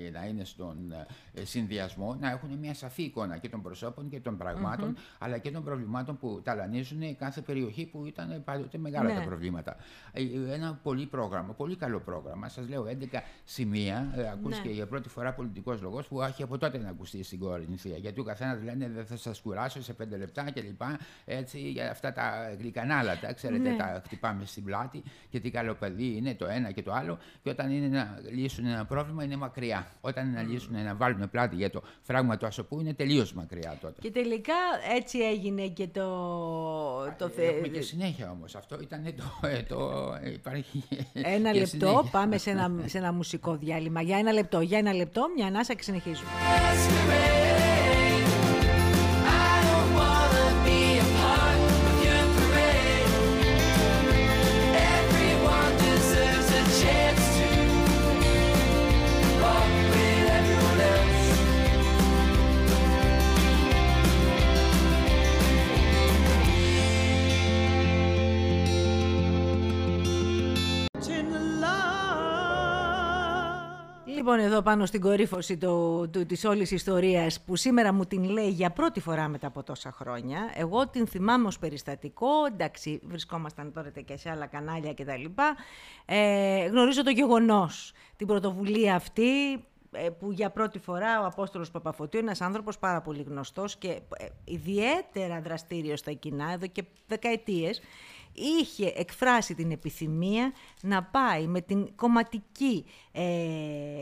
ε, 0.05 0.09
να 0.09 0.25
είναι 0.25 0.43
στον 0.43 0.77
ε, 1.33 1.45
συνδυασμό 1.45 2.15
να 2.19 2.29
έχουν 2.29 2.49
μια 2.57 2.73
σαφή 2.73 3.03
εικόνα 3.03 3.37
και 3.37 3.49
των 3.49 3.61
προσώπων 3.61 4.09
και 4.09 4.19
των 4.19 4.37
πραγμάτων 4.37 4.95
αλλά 5.19 5.37
και 5.37 5.51
των 5.51 5.63
προβλημάτων 5.63 6.17
που 6.17 6.41
ταλανίζουν 6.43 7.17
κάθε 7.17 7.41
περιοχή 7.41 7.85
που 7.85 8.05
ήταν 8.05 8.41
πάντοτε 8.45 8.77
μεγάλα 8.77 9.09
Ναι. 9.13 9.19
τα 9.19 9.25
προβλήματα. 9.25 9.75
Ε, 10.11 10.21
Ένα 10.53 10.79
πολύ 10.83 11.05
πρόγραμμα, 11.05 11.53
πολύ 11.53 11.75
καλό 11.75 11.99
πρόγραμμα. 11.99 12.49
Σας 12.49 12.67
λέω 12.69 12.85
11 12.85 13.21
σημεία. 13.43 14.13
Ε, 14.15 14.29
ακούστηκε 14.29 14.67
Ναι. 14.67 14.73
για 14.73 14.87
πρώτη 14.87 15.09
φορά 15.09 15.33
πολιτικός 15.33 15.81
λόγος 15.81 16.07
που 16.07 16.21
έχει 16.21 16.43
από 16.43 16.57
τότε 16.57 16.77
να 16.77 16.89
ακουστεί 16.89 17.23
στην 17.23 17.39
Κορινθία. 17.39 17.97
Γιατί 17.97 18.19
ο 18.19 18.23
καθένας 18.23 18.63
λένε 18.63 18.89
δεν 18.89 19.05
θα 19.05 19.17
σας 19.17 19.39
κουράσω 19.41 19.81
σε 19.83 19.93
πέντε 19.93 20.17
λεπτά 20.17 20.51
κλπ. 20.51 20.81
Έτσι 21.25 21.59
για 21.59 21.91
αυτά 21.91 22.13
τα 22.13 22.55
γλυκανάλατα, 22.59 23.33
ξέρετε, 23.33 23.69
Ναι. 23.69 23.75
τα 23.75 23.84
χτυπάμε 24.05 24.45
στην 24.45 24.63
πλάτη 24.63 25.03
και 25.29 25.39
τι 25.39 25.49
καλό 25.51 25.73
παιδί 25.73 26.15
είναι 26.17 26.35
το 26.35 26.45
ένα 26.47 26.71
και 26.71 26.81
το 26.83 26.93
άλλο. 26.93 27.17
Και 27.43 27.49
όταν 27.49 27.71
είναι 27.71 27.87
να 27.87 28.19
λύσουν 28.31 28.65
ένα 28.65 28.85
πρόβλημα 28.85 29.23
είναι 29.23 29.35
μακριά. 29.35 29.87
Όταν 30.01 30.27
είναι 30.27 30.41
να 30.41 30.47
λύσουν, 30.47 30.83
να 30.83 30.95
βάλουν 30.95 31.29
πλάτη 31.29 31.55
για 31.55 31.69
το 31.69 31.81
φράγμα 32.01 32.37
του 32.37 32.45
ασωπού 32.45 32.79
είναι 32.79 32.93
τελείως 32.93 33.33
μακριά 33.33 33.77
τότε. 33.81 34.01
Και 34.01 34.11
τελικά 34.11 34.53
έτσι 34.97 35.19
έγινε 35.19 35.67
και 35.67 35.87
το... 35.87 36.07
το 37.17 37.29
θε- 37.29 37.49
Έχουμε 37.53 37.67
και 37.67 37.81
συνέχεια 37.81 38.31
όμως. 38.31 38.55
Αυτό 38.55 38.77
ήταν 38.81 39.03
το... 39.17 39.47
ε, 39.47 39.61
το 39.63 40.13
ε, 40.21 40.31
υπάρχει 40.31 40.83
Ένα 41.13 41.51
και 41.51 41.59
λεπτό, 41.59 41.67
συνέχεια. 41.87 42.09
πάμε 42.11 42.37
σε 42.37 42.49
ένα, 42.49 42.71
σε 42.85 42.97
ένα 42.97 43.13
μουσικό 43.13 43.55
διάλειμμα. 43.55 44.01
Για 44.01 44.17
ένα 44.17 44.31
λεπτό, 44.31 44.59
για 44.61 44.77
ένα 44.77 44.93
λεπτό, 44.93 45.21
μια 45.35 45.45
ανάσα 45.47 45.73
και 45.73 45.83
συνεχίζουμε. 45.83 46.29
Λοιπόν 74.15 74.39
εδώ 74.39 74.61
πάνω 74.61 74.85
στην 74.85 75.01
κορύφωση 75.01 75.57
το, 75.57 76.07
του, 76.07 76.25
της 76.25 76.45
όλης 76.45 76.71
ιστορίας 76.71 77.41
που 77.41 77.55
σήμερα 77.55 77.93
μου 77.93 78.05
την 78.05 78.23
λέει 78.23 78.49
για 78.49 78.69
πρώτη 78.71 78.99
φορά 78.99 79.27
μετά 79.27 79.47
από 79.47 79.63
τόσα 79.63 79.91
χρόνια. 79.91 80.39
Εγώ 80.55 80.87
την 80.87 81.07
θυμάμαι 81.07 81.47
ως 81.47 81.59
περιστατικό, 81.59 82.27
εντάξει 82.47 83.01
βρισκόμασταν 83.03 83.71
τώρα 83.73 83.89
και 83.89 84.17
σε 84.17 84.29
άλλα 84.29 84.45
κανάλια 84.45 84.93
κτλ. 84.93 85.25
Ε, 86.05 86.65
γνωρίζω 86.65 87.03
το 87.03 87.09
γεγονός, 87.09 87.93
την 88.15 88.27
πρωτοβουλία 88.27 88.95
αυτή 88.95 89.63
ε, 89.91 90.09
που 90.09 90.31
για 90.31 90.49
πρώτη 90.49 90.79
φορά 90.79 91.21
ο 91.21 91.25
Απόστολος 91.25 91.71
Παπαφωτίου, 91.71 92.19
ένας 92.19 92.41
άνθρωπος 92.41 92.77
πάρα 92.79 93.01
πολύ 93.01 93.21
γνωστός 93.21 93.77
και 93.77 93.89
ε, 93.89 94.25
ιδιαίτερα 94.43 95.41
δραστήριος 95.41 95.99
στα 95.99 96.11
κοινά 96.11 96.51
εδώ 96.51 96.67
και 96.67 96.83
δεκαετίες, 97.07 97.81
είχε 98.35 98.93
εκφράσει 98.95 99.55
την 99.55 99.71
επιθυμία 99.71 100.53
να 100.81 101.03
πάει 101.03 101.47
με 101.47 101.61
την 101.61 101.95
κομματική 101.95 102.85
ε, 103.11 103.23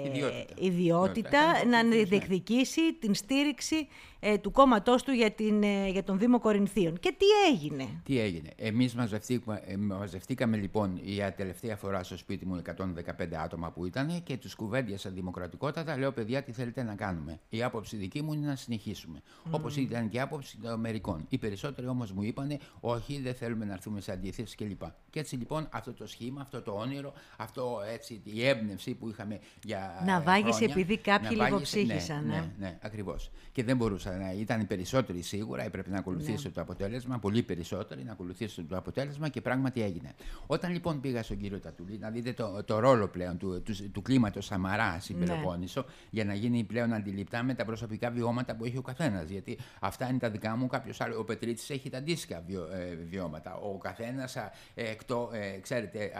Ιδιότητα. 0.03 0.53
ιδιότητα 0.59 1.65
Ναι, 1.65 1.69
να 1.69 1.83
ναι. 1.83 1.95
διεκδικήσει 1.95 2.93
την 2.93 3.15
στήριξη 3.15 3.87
ε, 4.25 4.37
του 4.37 4.51
κόμματός 4.51 5.03
του 5.03 5.11
για, 5.11 5.31
την, 5.31 5.63
ε, 5.63 5.87
για 5.89 6.03
τον 6.03 6.19
Δήμο 6.19 6.39
Κορινθίων. 6.39 6.99
Και 6.99 7.15
τι 7.17 7.25
έγινε; 7.53 7.87
Τι 8.03 8.19
έγινε; 8.19 8.49
Εμείς 8.55 8.93
μαζευτήκαμε, 8.95 9.61
ε, 9.65 9.77
μαζευτήκαμε 9.77 10.57
λοιπόν 10.57 10.99
για 11.03 11.33
τελευταία 11.33 11.75
φορά 11.75 12.03
στο 12.03 12.17
σπίτι 12.17 12.45
μου 12.45 12.61
115 12.65 13.35
άτομα 13.43 13.71
που 13.71 13.85
ήταν 13.85 14.23
και 14.23 14.37
τους 14.37 14.55
κουβέντιασα 14.55 15.09
δημοκρατικότατα. 15.09 15.97
Λέω, 15.97 16.11
παιδιά, 16.11 16.43
τι 16.43 16.51
θέλετε 16.51 16.83
να 16.83 16.95
κάνουμε; 16.95 17.39
Η 17.49 17.63
άποψη 17.63 17.95
δική 17.97 18.21
μου 18.21 18.33
είναι 18.33 18.47
να 18.47 18.55
συνεχίσουμε. 18.55 19.21
Όπως 19.51 19.75
ήταν 19.77 20.09
και 20.09 20.17
η 20.17 20.19
άποψη 20.19 20.57
των 20.57 20.71
Αμερικών. 20.71 21.25
Οι 21.29 21.37
περισσότεροι 21.37 21.87
όμως 21.87 22.11
μου 22.11 22.23
είπαν, 22.23 22.57
όχι, 22.79 23.21
δεν 23.21 23.33
θέλουμε 23.33 23.65
να 23.65 23.73
έρθουμε 23.73 24.01
σε 24.01 24.11
αντίθεση 24.11 24.55
κλπ. 24.55 24.81
Και 25.09 25.19
έτσι 25.19 25.35
λοιπόν 25.35 25.67
αυτό 25.71 25.93
το 25.93 26.07
σχήμα, 26.07 26.41
αυτό 26.41 26.61
το 26.61 26.71
όνειρο, 26.71 27.13
αυτό 27.37 27.77
έτσι, 27.93 28.21
η 28.23 28.47
έμπνευση 28.47 28.93
που 28.93 29.09
είχαμε 29.09 29.39
για. 29.63 30.03
Να 30.05 30.15
ε, 30.15 30.19
βάγισε 30.19 30.51
χρόνια, 30.57 30.73
επειδή 30.73 30.97
κάποιοι 30.97 31.27
να 31.31 31.49
βάγισε- 31.49 31.75
λιγοψύχησαν, 31.75 32.25
Ναι, 32.25 32.35
ε. 32.35 32.39
ναι, 32.39 32.51
ναι, 32.57 32.77
ακριβώς. 32.81 33.31
Και 33.51 33.63
δεν 33.63 33.77
μπορούσα 33.77 34.12
να 34.17 34.31
ήταν 34.31 34.59
οι 34.61 34.65
περισσότεροι 34.65 35.21
σίγουρα, 35.21 35.63
έπρεπε 35.63 35.89
να 35.89 35.97
ακολουθήσω 35.97 36.47
Ναι. 36.47 36.53
το 36.53 36.61
αποτέλεσμα, 36.61 37.19
πολύ 37.19 37.43
περισσότεροι 37.43 38.03
να 38.03 38.11
ακολουθήσω 38.11 38.63
το 38.65 38.77
αποτέλεσμα 38.77 39.29
και 39.29 39.41
πράγματι 39.41 39.81
έγινε. 39.81 40.13
Όταν 40.47 40.71
λοιπόν 40.71 40.99
πήγα 41.01 41.23
στον 41.23 41.37
κύριο 41.37 41.59
Τατουλή, 41.59 41.97
να 41.97 42.09
δείτε 42.09 42.33
το, 42.33 42.63
το 42.63 42.79
ρόλο 42.79 43.07
πλέον 43.07 43.37
του, 43.37 43.61
τους, 43.61 43.81
του 43.91 44.01
κλίματος 44.01 44.45
Σαμαρά 44.45 44.97
στην 44.99 45.17
Ναι. 45.17 45.25
Πελοπόννησο, 45.25 45.85
για 46.09 46.25
να 46.25 46.33
γίνει 46.33 46.63
πλέον 46.63 46.93
αντιληπτά 46.93 47.43
με 47.43 47.53
τα 47.53 47.65
προσωπικά 47.65 48.09
βιώματα 48.11 48.55
που 48.55 48.65
έχει 48.65 48.77
ο 48.77 48.81
καθένας. 48.81 49.29
Γιατί 49.29 49.57
αυτά 49.79 50.09
είναι 50.09 50.17
τα 50.19 50.29
δικά 50.29 50.55
μου, 50.55 50.67
κάποιος 50.67 51.01
άλλος. 51.01 51.17
Ο 51.17 51.23
Πετρίτη 51.23 51.73
έχει 51.73 51.89
τα 51.89 51.97
αντίστοιχα 51.97 52.43
βιω, 52.47 52.67
ε, 52.73 52.95
βιώματα. 52.95 53.55
Ο 53.55 53.77
καθένας, 53.77 54.37
εκτό, 54.73 55.29
ε, 55.33 55.57
ξέρετε, 55.59 56.11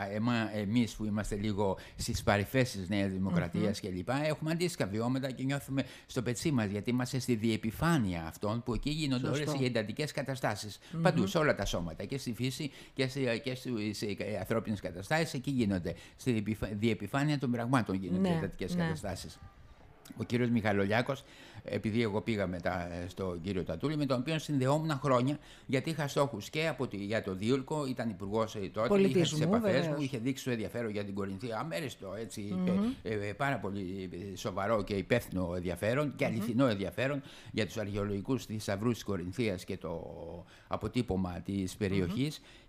εμείς 0.53 0.95
που 0.95 1.05
είμαστε 1.05 1.35
λίγο 1.35 1.77
στις 1.95 2.23
παρυφές 2.23 2.71
της 2.71 2.89
Νέας 2.89 3.11
Δημοκρατίας 3.11 3.79
κλπ., 3.79 4.09
έχουμε 4.23 4.51
αντίστοιχα 4.51 4.89
βιώματα 4.89 5.31
και 5.31 5.43
νιώθουμε 5.43 5.83
στο 6.05 6.21
πετσί 6.21 6.51
μας, 6.51 6.65
γιατί 6.69 6.89
είμαστε 6.89 7.19
στη 7.19 7.35
διεπιφάνεια 7.35 7.81
αυτών 8.27 8.63
που 8.63 8.73
εκεί 8.73 8.89
γίνονται 8.89 9.27
όλες 9.27 9.39
Σωστό. 9.39 9.61
οι 9.61 9.65
εντατικές 9.65 10.11
καταστάσεις. 10.11 10.79
Παντού, 11.01 11.27
σε 11.27 11.37
όλα 11.37 11.55
τα 11.55 11.65
σώματα. 11.65 12.05
Και 12.05 12.17
στη 12.17 12.33
φύση 12.33 12.71
και, 12.93 13.07
σε, 13.07 13.37
και 13.37 13.55
στι 13.55 14.17
ανθρώπινες 14.39 14.79
καταστάσεις, 14.79 15.33
εκεί 15.33 15.51
γίνονται. 15.51 15.95
Στη 16.17 16.31
διεπιφα- 16.31 16.69
διεπιφάνεια 16.73 17.39
των 17.39 17.51
πραγμάτων 17.51 17.95
γίνονται 17.95 18.19
Ναι, 18.27 18.33
οι 18.33 18.37
εντατικές 18.37 18.75
ναι. 18.75 18.81
καταστάσεις. 18.83 19.39
Ο 20.17 20.23
κύριος 20.23 20.49
Μιχαλολιάκος, 20.49 21.23
επειδή 21.63 22.01
εγώ 22.01 22.21
πήγα 22.21 22.47
μετά 22.47 22.93
ε, 22.93 23.07
στον 23.07 23.41
κύριο 23.41 23.63
Τατούλη, 23.63 23.97
με 23.97 24.05
τον 24.05 24.19
οποίο 24.19 24.39
συνδεόμουν 24.39 24.99
χρόνια, 25.03 25.37
γιατί 25.65 25.89
είχα 25.89 26.07
στόχους 26.07 26.49
και 26.49 26.67
από 26.67 26.87
τη, 26.87 26.97
για 26.97 27.23
το 27.23 27.35
Δίουλκο, 27.35 27.85
ήταν 27.85 28.09
υπουργός 28.09 28.51
τότε, 28.51 28.67
είχε 28.69 28.87
Πολιτισμού, 28.87 29.37
τις 29.37 29.45
επαφές 29.45 29.71
βεβαίως. 29.71 29.87
μου, 29.87 30.01
είχε 30.03 30.17
δείξει 30.17 30.43
το 30.43 30.51
ενδιαφέρον 30.51 30.91
για 30.91 31.03
την 31.03 31.13
Κορινθία, 31.13 31.59
αμέριστο 31.59 32.13
έτσι, 32.19 32.55
ε, 33.03 33.13
ε, 33.13 33.33
πάρα 33.33 33.57
πολύ 33.57 34.09
ε, 34.33 34.35
σοβαρό 34.35 34.83
και 34.83 34.93
υπεύθυνο 34.93 35.53
ενδιαφέρον 35.55 36.15
και 36.15 36.25
αληθινό 36.25 36.67
ενδιαφέρον 36.67 37.21
για 37.51 37.65
τους 37.65 37.77
αρχαιολογικούς 37.77 38.45
θησαυρούς 38.45 38.93
της 38.93 39.03
Κορινθίας 39.03 39.63
και 39.63 39.77
το 39.77 40.01
αποτύπωμα 40.67 41.41
της 41.45 41.75
περιοχής. 41.75 42.37
Και 42.37 42.41
ε, 42.41 42.62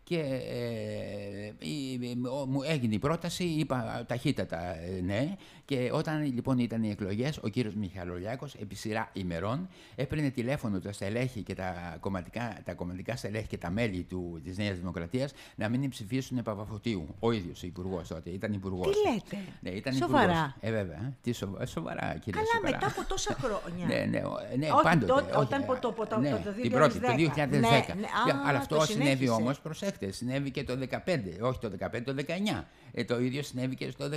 η- 1.59 1.99
η- 2.03 2.19
ο- 2.41 2.47
μου 2.47 2.63
έγινε 2.63 2.95
η 2.95 2.99
πρόταση, 2.99 3.45
είπα 3.45 4.05
ταχύτατα 4.09 4.59
ε, 4.77 5.01
ναι. 5.05 5.37
Και 5.67 5.91
όταν 5.93 6.25
λοιπόν 6.35 6.59
ήταν 6.59 6.83
οι 6.83 6.91
εκλογές, 6.91 7.39
ο 7.43 7.49
κύριος 7.49 7.75
Μιχαλολιάκος 7.75 8.55
επί 8.55 8.75
σειρά 8.75 9.11
ημερών 9.13 9.69
έπαιρνε 9.95 10.31
τηλέφωνο 10.31 10.79
τα 10.81 10.93
στελέχη 10.93 11.43
και 11.43 11.55
τα 11.55 11.97
κομματικά, 12.01 12.57
τα 12.65 12.75
κομματικά 12.75 13.17
στελέχη 13.17 13.47
και 13.47 13.59
τα 13.59 13.71
μέλη 13.71 14.03
του, 14.03 14.41
της 14.45 14.57
Νέας 14.59 14.79
Δημοκρατίας 14.79 15.33
να 15.55 15.69
μην 15.69 15.89
ψηφίσουν 15.91 16.43
Παπαφωτίου. 16.43 17.07
Ο 17.21 17.33
ίδιος 17.33 17.63
ο 17.63 17.67
υπουργός 17.67 18.09
τότε, 18.09 18.31
ήταν 18.31 18.53
υπουργός. 18.53 18.87
Τι 18.97 19.11
λέτε; 19.13 19.45
Ναι, 19.61 19.71
ήταν 19.71 19.93
Σοβαρά; 19.95 20.23
υπουργός. 20.33 20.53
Ε, 20.61 20.71
βέβαια. 20.71 20.97
ε. 20.99 21.13
Τι 21.23 21.33
σοβα- 21.33 21.63
ε, 21.63 21.67
σοβαρά, 21.67 22.17
κύριε 22.25 22.41
Καλά, 22.41 22.53
Σοβαρά. 22.55 22.77
μετά 22.77 22.87
από 23.01 23.09
τόσα 23.09 23.37
χρόνια. 23.41 23.87
Ναι, 23.87 24.19
ναι, 24.19 24.25
ο- 24.25 24.39
ναι 24.59 24.67
Όχι, 24.71 24.83
πάντοτε. 24.83 25.13
τότε, 25.13 25.31
όχι, 25.31 25.37
όταν 25.47 25.63
ε, 25.63 25.65
το- 25.67 25.77
το- 25.93 26.07
το- 26.09 26.19
ναι, 26.21 26.31
το 26.31 26.37
2010. 26.37 26.63
την 26.63 26.71
πρώτη, 26.71 27.01
το 27.01 27.15
2010. 27.15 27.95
Ναι, 27.95 28.01
ναι, 28.01 28.07
Για- 28.27 28.35
α, 28.35 28.43
αλλά 28.49 28.67
το 28.67 28.77
αυτό 28.77 28.93
συνέβη 28.93 29.11
συνέχισε. 29.11 29.31
όμως, 29.31 29.61
προσέξτε, 29.99 30.11
συνέβη 30.25 30.51
και 30.51 30.65
το 30.65 30.79
2015, 30.91 30.99
όχι 31.41 31.59
το 31.59 31.71
2015, 31.81 32.03
το 32.05 32.15
2019. 32.19 32.65
Ε, 32.93 33.05
το 33.05 33.21
ίδιο 33.21 33.43
συνέβη 33.43 33.75
και 33.75 33.91
στο 33.91 34.09
2019. 34.09 34.13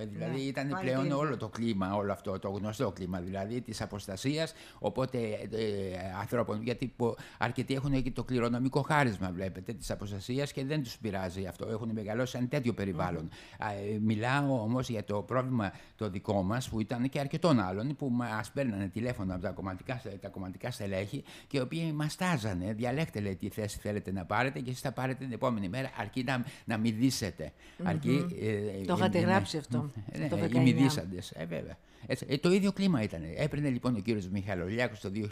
Ε, 0.00 0.06
δηλαδή 0.06 0.36
ναι, 0.36 0.40
ήταν 0.40 0.68
πάλι 0.68 0.82
πλέον 0.84 0.98
το 1.00 1.04
ίδιο. 1.04 1.18
όλο 1.18 1.36
το 1.36 1.48
κλίμα, 1.48 1.94
όλο 1.94 2.12
αυτό, 2.12 2.38
το 2.38 2.48
γνωστό 2.50 2.90
κλίμα 2.92 3.20
δηλαδή 3.20 3.60
της 3.60 3.80
αποστασίας, 3.80 4.52
οπότε 4.78 5.18
ε, 5.18 5.56
ε, 5.56 5.98
ανθρώπων, 6.20 6.62
γιατί 6.62 6.92
πο- 6.96 7.16
αρκετοί 7.38 7.74
έχουν 7.74 8.02
και 8.02 8.10
το 8.10 8.24
κληρονομικό 8.24 8.82
χάρισμα, 8.82 9.30
βλέπετε, 9.32 9.72
της 9.72 9.90
αποστασίας 9.90 10.52
και 10.52 10.64
δεν 10.64 10.82
τους 10.82 10.98
πειράζει 10.98 11.46
αυτό, 11.46 11.68
έχουν 11.70 11.90
μεγαλώσει 11.92 12.30
σε 12.30 12.38
ένα 12.38 12.46
τέτοιο 12.48 12.72
περιβάλλον. 12.72 13.28
Α, 13.58 13.72
ε, 13.72 13.98
μιλάω 14.00 14.62
όμως 14.62 14.88
για 14.88 15.04
το 15.04 15.22
πρόβλημα 15.22 15.72
το 15.96 16.10
δικό 16.10 16.42
μας, 16.42 16.68
που 16.68 16.80
ήταν 16.80 17.08
και 17.08 17.18
αρκετών 17.20 17.60
άλλων, 17.60 17.96
που 17.96 18.08
μας 18.10 18.50
παίρνανε 18.50 18.88
τηλέφωνα 18.88 19.34
από 19.34 19.42
τα 19.42 19.50
κομματικά, 19.50 19.98
στε- 19.98 20.20
τα 20.20 20.28
κομματικά 20.28 20.70
στελέχη 20.70 21.24
και 21.46 21.56
οι 21.56 21.60
οποίοι 21.60 21.92
μας 21.94 22.16
τάζανε, 22.16 22.72
διαλέξτε 22.72 23.20
λέει 23.20 23.36
τι 23.36 23.48
θέση 23.48 23.78
θέλετε 23.78 24.12
να 24.12 24.24
πάρετε 24.24 24.60
και 24.60 24.70
εσείς 24.70 24.80
θα 24.82 24.88
πάρετε 24.88 25.01
την 25.08 25.32
επόμενη 25.32 25.68
μέρα, 25.68 25.90
αρκεί 25.96 26.22
να, 26.22 26.44
να 26.64 26.76
μηδήσετε. 26.76 27.52
Αρκεί, 27.82 28.26
ε, 28.40 28.84
Το 28.86 28.92
ε, 28.92 28.96
είχατε 28.96 29.18
ε, 29.18 29.20
γράψει 29.20 29.56
αυτό, 29.56 29.90
Ναι, 30.18 30.28
το 30.28 30.36
ναι, 30.36 30.44
οι 30.44 30.50
19. 30.52 30.58
μηδήσαντες, 30.58 31.30
ε, 31.30 31.44
βέβαια. 31.44 31.76
Έτσι, 32.06 32.26
ε, 32.28 32.38
το 32.38 32.52
ίδιο 32.52 32.72
κλίμα 32.72 33.02
ήταν. 33.02 33.22
Έπαιρνε 33.36 33.68
λοιπόν 33.68 33.96
ο 33.96 33.98
κύριος 33.98 34.28
Μιχαλολιάκος 34.28 35.00
το 35.00 35.10
2010 35.14 35.24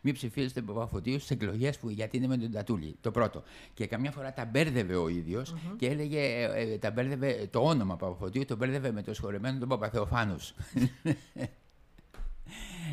μην 0.00 0.14
ψηφίσετε 0.14 0.62
Παπαφωτίου 0.62 1.18
στις 1.18 1.30
εκλογές 1.30 1.78
που 1.78 1.88
γιατί 1.90 2.16
είναι 2.16 2.26
με 2.26 2.36
τον 2.36 2.50
Τατούλη. 2.50 2.96
Το 3.00 3.10
πρώτο. 3.10 3.42
Και 3.74 3.86
καμιά 3.86 4.10
φορά 4.10 4.32
τα 4.32 4.44
μπέρδευε 4.44 4.96
ο 4.96 5.08
ίδιος 5.08 5.54
και 5.76 5.86
έλεγε, 5.86 6.20
ε, 6.20 6.72
ε, 6.72 6.78
τα 6.78 6.90
μπέρδευε, 6.90 7.48
το 7.50 7.60
όνομα 7.60 7.96
Παπαφωτίου 7.96 8.44
το 8.44 8.56
μπέρδευε 8.56 8.92
με 8.92 9.02
το 9.02 9.14
σχολεμένο 9.14 9.58
τον 9.58 9.68
Παπαθεοφάνους. 9.68 10.54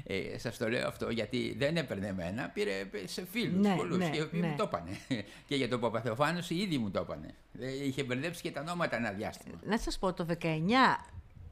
Ε, 0.03 0.37
Σας 0.37 0.57
το 0.57 0.69
λέω 0.69 0.87
αυτό 0.87 1.09
γιατί 1.09 1.55
δεν 1.57 1.77
έπαιρνε 1.77 2.07
εμένα, 2.07 2.49
πήρε 2.49 2.71
σε 3.05 3.25
φίλους 3.25 3.65
Ναι, 3.67 3.75
πολλούς 3.75 3.97
ναι, 3.97 4.09
και 4.09 4.17
οι 4.17 4.21
οποίοι 4.21 4.39
ναι. 4.43 4.47
μου 4.47 4.55
το 4.57 4.63
είπανε. 4.63 4.97
και 5.47 5.55
για 5.55 5.69
τον 5.69 5.79
Παπαθεοφάνους 5.79 6.49
οι 6.49 6.55
ίδιοι 6.55 6.77
μου 6.77 6.91
το 6.91 6.99
είπανε. 7.01 7.33
Ε, 7.59 7.85
Είχε 7.85 8.03
μπερδέψει 8.03 8.41
και 8.41 8.51
τα 8.51 8.61
ονόματα 8.61 8.95
ένα 8.95 9.11
διάστημα. 9.11 9.59
Να 9.63 9.77
σας 9.77 9.99
πω, 9.99 10.13
το 10.13 10.25
19 10.41 10.47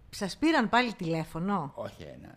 σας 0.09 0.37
πήραν 0.37 0.69
πάλι 0.69 0.93
τηλέφωνο; 0.93 1.71
Όχι 1.75 2.03
ένα. 2.03 2.35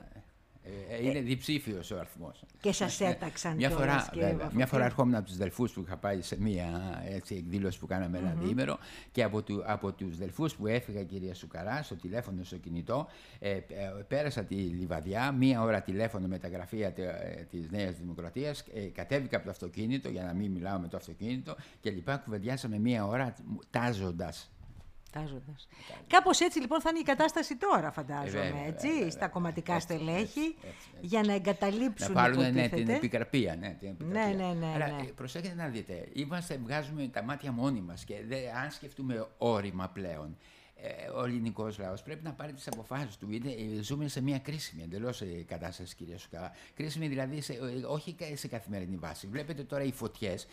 Ε, 0.90 0.94
ε, 0.96 1.08
είναι 1.08 1.20
διψήφιος 1.20 1.90
ο 1.90 1.98
αριθμός. 1.98 2.44
και 2.60 2.72
σας 2.72 3.00
έταξαν 3.00 3.54
Μια 3.56 3.68
κιόλας, 3.68 3.86
φορά, 3.86 3.96
κύριε 4.08 4.20
βέβαια, 4.22 4.36
Βαφωτίου. 4.36 4.56
μια 4.56 4.66
φορά 4.66 4.84
ερχόμουν 4.84 5.14
από 5.14 5.26
τους 5.26 5.36
Δελφούς 5.36 5.72
που 5.72 5.80
είχα 5.86 5.96
πάει 5.96 6.22
σε 6.22 6.40
μια 6.40 6.66
έτσι, 7.08 7.34
εκδήλωση 7.34 7.78
που 7.78 7.86
κάναμε 7.86 8.18
ένα 8.18 8.34
διήμερο 8.42 8.78
και 9.12 9.22
από, 9.22 9.42
του, 9.42 9.62
από 9.66 9.92
τους 9.92 10.16
Δελφούς 10.16 10.54
που 10.54 10.66
έφυγα 10.66 11.02
κυρία 11.04 11.34
Σουκαρά 11.34 11.82
στο 11.82 11.94
τηλέφωνο 11.96 12.44
στο 12.44 12.56
κινητό 12.56 13.06
ε, 13.38 13.50
ε, 13.50 13.62
πέρασα 14.08 14.44
τη 14.44 14.54
Λιβαδιά, 14.54 15.32
μία 15.32 15.62
ώρα 15.62 15.82
τηλέφωνο 15.82 16.26
με 16.26 16.38
τα 16.38 16.48
γραφεία 16.48 16.92
τε- 16.92 17.08
ε, 17.38 17.46
της 17.50 17.70
Νέας 17.70 17.96
Δημοκρατίας 17.98 18.64
ε, 18.74 18.80
κατέβηκα 18.80 19.36
από 19.36 19.44
το 19.44 19.50
αυτοκίνητο 19.50 20.08
για 20.08 20.22
να 20.24 20.32
μην 20.34 20.50
μιλάω 20.50 20.78
με 20.78 20.88
το 20.88 20.96
αυτοκίνητο 20.96 21.56
και 21.80 21.90
λοιπά 21.90 22.16
κουβεντιάσαμε 22.16 22.78
μία 22.78 23.06
ώρα 23.06 23.34
τάζοντας. 23.70 24.50
Τάζοντας. 25.20 25.68
Κάπως 26.06 26.40
έτσι 26.40 26.60
λοιπόν 26.60 26.80
θα 26.80 26.88
είναι 26.90 26.98
η 26.98 27.02
κατάσταση 27.02 27.56
τώρα, 27.56 27.90
φαντάζομαι, 27.90 28.38
Ε, 28.40 28.50
βέβαια, 28.50 28.64
έτσι, 28.66 28.86
βέβαια, 28.88 29.00
στα 29.02 29.10
βέβαια. 29.10 29.28
κομματικά 29.28 29.74
Έτσι, 29.74 29.86
στελέχη, 29.86 30.20
έτσι, 30.20 30.56
έτσι, 30.56 30.66
έτσι. 30.68 30.88
για 31.00 31.20
να 31.20 31.26
Να 31.26 31.32
εγκαταλείψουν, 31.34 32.14
πάρουν 32.14 32.38
ναι, 32.38 32.48
την 32.50 32.56
υποτίθεται. 32.64 32.94
επικραπεία. 32.94 33.56
Ναι, 33.56 33.76
την 33.80 33.88
επικραπεία. 33.88 34.26
Ναι, 34.26 34.44
ναι, 34.44 34.52
ναι, 34.52 34.66
Αλλά 34.74 34.86
ναι. 34.86 35.02
ε, 35.02 35.12
προσέχετε 35.16 35.54
να 35.54 35.68
δείτε, 35.68 36.08
είμαστε, 36.12 36.60
βγάζουμε 36.62 37.08
τα 37.08 37.22
μάτια 37.22 37.52
μόνοι 37.52 37.80
μας 37.80 38.04
και 38.04 38.14
δεν, 38.28 38.38
αν 38.62 38.70
σκεφτούμε 38.70 39.26
όρημα 39.38 39.88
πλέον, 39.88 40.36
ε, 40.36 40.44
ο 41.16 41.24
ελληνικός 41.24 41.78
λαός 41.78 42.02
πρέπει 42.02 42.24
να 42.24 42.32
πάρει 42.32 42.52
τις 42.52 42.66
αποφάσεις 42.66 43.16
του. 43.16 43.30
Είναι, 43.30 43.50
ε, 43.50 43.82
ζούμε 43.82 44.08
σε 44.08 44.20
μια 44.22 44.38
κρίσιμη 44.38 44.82
εντελώς 44.82 45.22
κατάσταση, 45.46 45.94
κυρία 45.94 46.18
Σουκαβά. 46.18 46.52
Κρίσιμη 46.74 47.08
δηλαδή 47.08 47.40
σε, 47.40 47.52
ε, 47.52 47.58
όχι 47.86 48.12
κα- 48.14 48.36
σε 48.36 48.48
καθημερινή 48.48 48.96
βάση. 48.96 49.26
Βλέπετε 49.26 49.62
τώρα 49.64 49.82
οι 49.82 49.92
φωτιές 49.92 50.46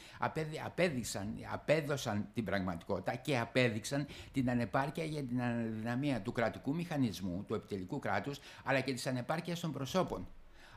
απέδειξαν, 0.66 1.34
απέδωσαν 1.52 2.28
την 2.34 2.44
πραγματικότητα 2.44 3.16
και 3.16 3.38
απέδειξαν 3.40 4.08
την 4.32 4.50
ανεπάρκεια 4.50 5.04
για 5.04 5.24
την 5.24 5.42
αδυναμία 5.42 6.22
του 6.22 6.32
κρατικού 6.32 6.76
μηχανισμού, 6.76 7.44
του 7.48 7.54
επιτελικού 7.54 8.00
κράτους, 8.00 8.40
αλλά 8.64 8.80
και 8.80 8.94
της 8.94 9.08
ανεπάρκειας 9.08 9.60
των 9.60 9.72
προσώπων. 9.72 10.28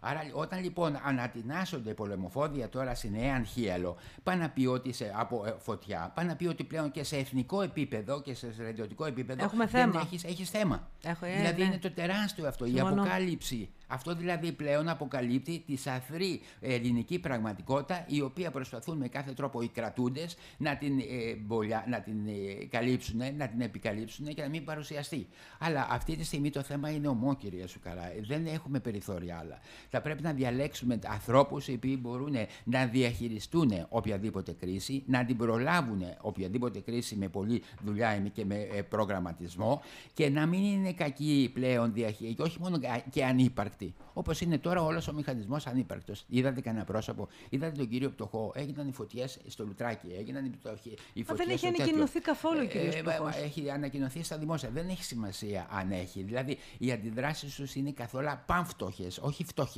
Άρα 0.08 0.20
όταν 0.32 0.62
λοιπόν 0.62 1.00
ανατινάσσονται 1.04 1.94
πολεμοφόδια 1.94 2.68
τώρα 2.68 2.94
στη 2.94 3.10
Νέα 3.10 3.34
Ανχίαλο, 3.34 3.96
πάνε 4.22 4.42
να 4.42 4.48
πει 4.50 4.66
ότι 4.66 4.92
σε, 4.92 5.12
από 5.16 5.44
ε, 5.46 5.54
φωτιά, 5.58 6.12
πάνε 6.14 6.28
να 6.28 6.36
πει 6.36 6.46
ότι 6.46 6.64
πλέον 6.64 6.90
και 6.90 7.04
σε 7.04 7.16
εθνικό 7.16 7.62
επίπεδο 7.62 8.20
και 8.22 8.34
σε 8.34 8.52
στρατιωτικό 8.52 9.04
επίπεδο 9.04 9.44
Έχουμε 9.44 9.66
δεν 9.66 9.90
θέμα. 9.90 10.00
έχεις, 10.00 10.24
έχεις 10.24 10.50
θέμα. 10.50 10.88
Έχω, 11.04 11.24
ε, 11.26 11.36
δηλαδή 11.36 11.60
ναι. 11.62 11.66
είναι 11.68 11.78
το 11.78 11.90
τεράστιο 11.90 12.48
αυτό, 12.48 12.64
η 12.64 12.68
Συμφωνώ. 12.70 13.02
αποκάλυψη. 13.02 13.68
Αυτό 13.88 14.14
δηλαδή 14.14 14.52
πλέον 14.52 14.88
αποκαλύπτει 14.88 15.62
τη 15.66 15.76
σαθρή 15.76 16.40
ελληνική 16.60 17.18
πραγματικότητα 17.18 18.04
η 18.08 18.20
οποία 18.20 18.50
προσπαθούν 18.50 18.96
με 18.96 19.08
κάθε 19.08 19.32
τρόπο 19.32 19.60
οι 19.62 19.68
κρατούντες 19.68 20.36
να 20.56 20.76
την, 20.76 20.98
ε, 20.98 21.34
μπολιά- 21.40 21.84
να 21.88 22.00
την 22.00 22.26
ε, 22.26 22.64
καλύψουν, 22.64 23.20
να 23.36 23.48
την 23.48 23.60
επικαλύψουν 23.60 24.26
και 24.26 24.42
να 24.42 24.48
μην 24.48 24.64
παρουσιαστεί. 24.64 25.28
Αλλά 25.58 25.86
αυτή 25.90 26.16
τη 26.16 26.24
στιγμή 26.24 26.50
το 26.50 26.62
θέμα 26.62 26.90
είναι 26.90 27.08
ομό, 27.08 27.34
κυρία 27.36 27.66
Σουκαρά. 27.66 28.06
Ε, 28.06 28.20
Δεν 28.26 28.46
έχουμε 28.46 28.80
περιθώρια 28.80 29.38
άλλα. 29.38 29.58
Θα 29.96 30.02
πρέπει 30.04 30.22
να 30.22 30.32
διαλέξουμε 30.32 30.98
ανθρώπους 31.06 31.68
οι 31.68 31.72
οποίοι 31.72 31.98
μπορούν 32.00 32.36
να 32.64 32.86
διαχειριστούν 32.86 33.72
οποιαδήποτε 33.88 34.52
κρίση, 34.52 35.02
να 35.06 35.24
την 35.24 35.36
προλάβουν 35.36 36.02
οποιαδήποτε 36.20 36.80
κρίση 36.80 37.16
με 37.16 37.28
πολλή 37.28 37.62
δουλειά 37.84 38.18
και 38.32 38.44
με 38.44 38.54
ε, 38.54 38.82
προγραμματισμό 38.82 39.82
και 40.14 40.28
να 40.28 40.46
μην 40.46 40.64
είναι 40.64 40.92
κακοί 40.92 41.50
πλέον 41.54 41.92
διαχείριση 41.92 42.34
και 42.36 42.42
όχι 42.42 42.58
μόνο 42.60 42.78
κα- 42.80 43.04
και 43.10 43.24
ανύπαρκτοι. 43.24 43.94
Όπως 44.12 44.40
είναι 44.40 44.58
τώρα 44.58 44.82
όλος 44.82 45.08
ο 45.08 45.12
μηχανισμός 45.12 45.66
ανύπαρκτος. 45.66 46.24
Είδατε 46.28 46.60
κανένα 46.60 46.84
πρόσωπο, 46.84 47.28
είδατε 47.48 47.76
τον 47.76 47.88
κύριο 47.88 48.10
Πτωχό, 48.10 48.52
έγιναν 48.54 48.88
οι 48.88 48.92
φωτιές 48.92 49.38
στο 49.46 49.64
Λουτράκι, 49.66 50.06
έγιναν 50.18 50.44
οι, 50.44 50.48
πτωχοί- 50.48 50.98
οι 51.12 51.20
Μα 51.20 51.24
φωτιές 51.24 51.36
δεν 51.46 51.48
έχει 51.48 51.58
στο 51.58 51.68
τέτοιο. 51.70 51.82
ανακοινωθεί 51.84 52.20
καθόλου 52.20 52.60
ο 52.62 52.66
κύριος 52.66 52.94
Ε, 52.94 53.02
μα- 53.02 53.12
Πτωχός. 53.12 53.36
μα 53.36 53.42
Έχει 53.42 53.70
ανακοινωθεί 53.70 54.22
στα 54.22 54.38
δημόσια. 54.38 54.70
Δεν 54.70 54.88
έχει 54.88 55.04
σημασία 55.04 55.66
αν 55.70 55.90
έχει. 55.90 56.22
Δηλαδή 56.22 56.58
οι 56.78 56.92
αντιδράσεις 56.92 57.54
τους 57.54 57.74
είναι 57.74 57.90
καθόλου 57.90 58.28
πανφτωχέ, 58.46 59.08
όχι 59.20 59.44
φτωχέ. 59.44 59.75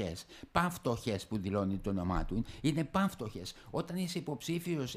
Πανφτωχές 0.52 1.26
που 1.26 1.38
δηλώνει 1.38 1.76
το 1.78 1.90
όνομά 1.90 2.24
του. 2.24 2.44
Είναι 2.60 2.84
πανφτωχές. 2.84 3.54
Όταν 3.70 3.96
είσαι 3.96 4.18
υποψήφιος 4.18 4.96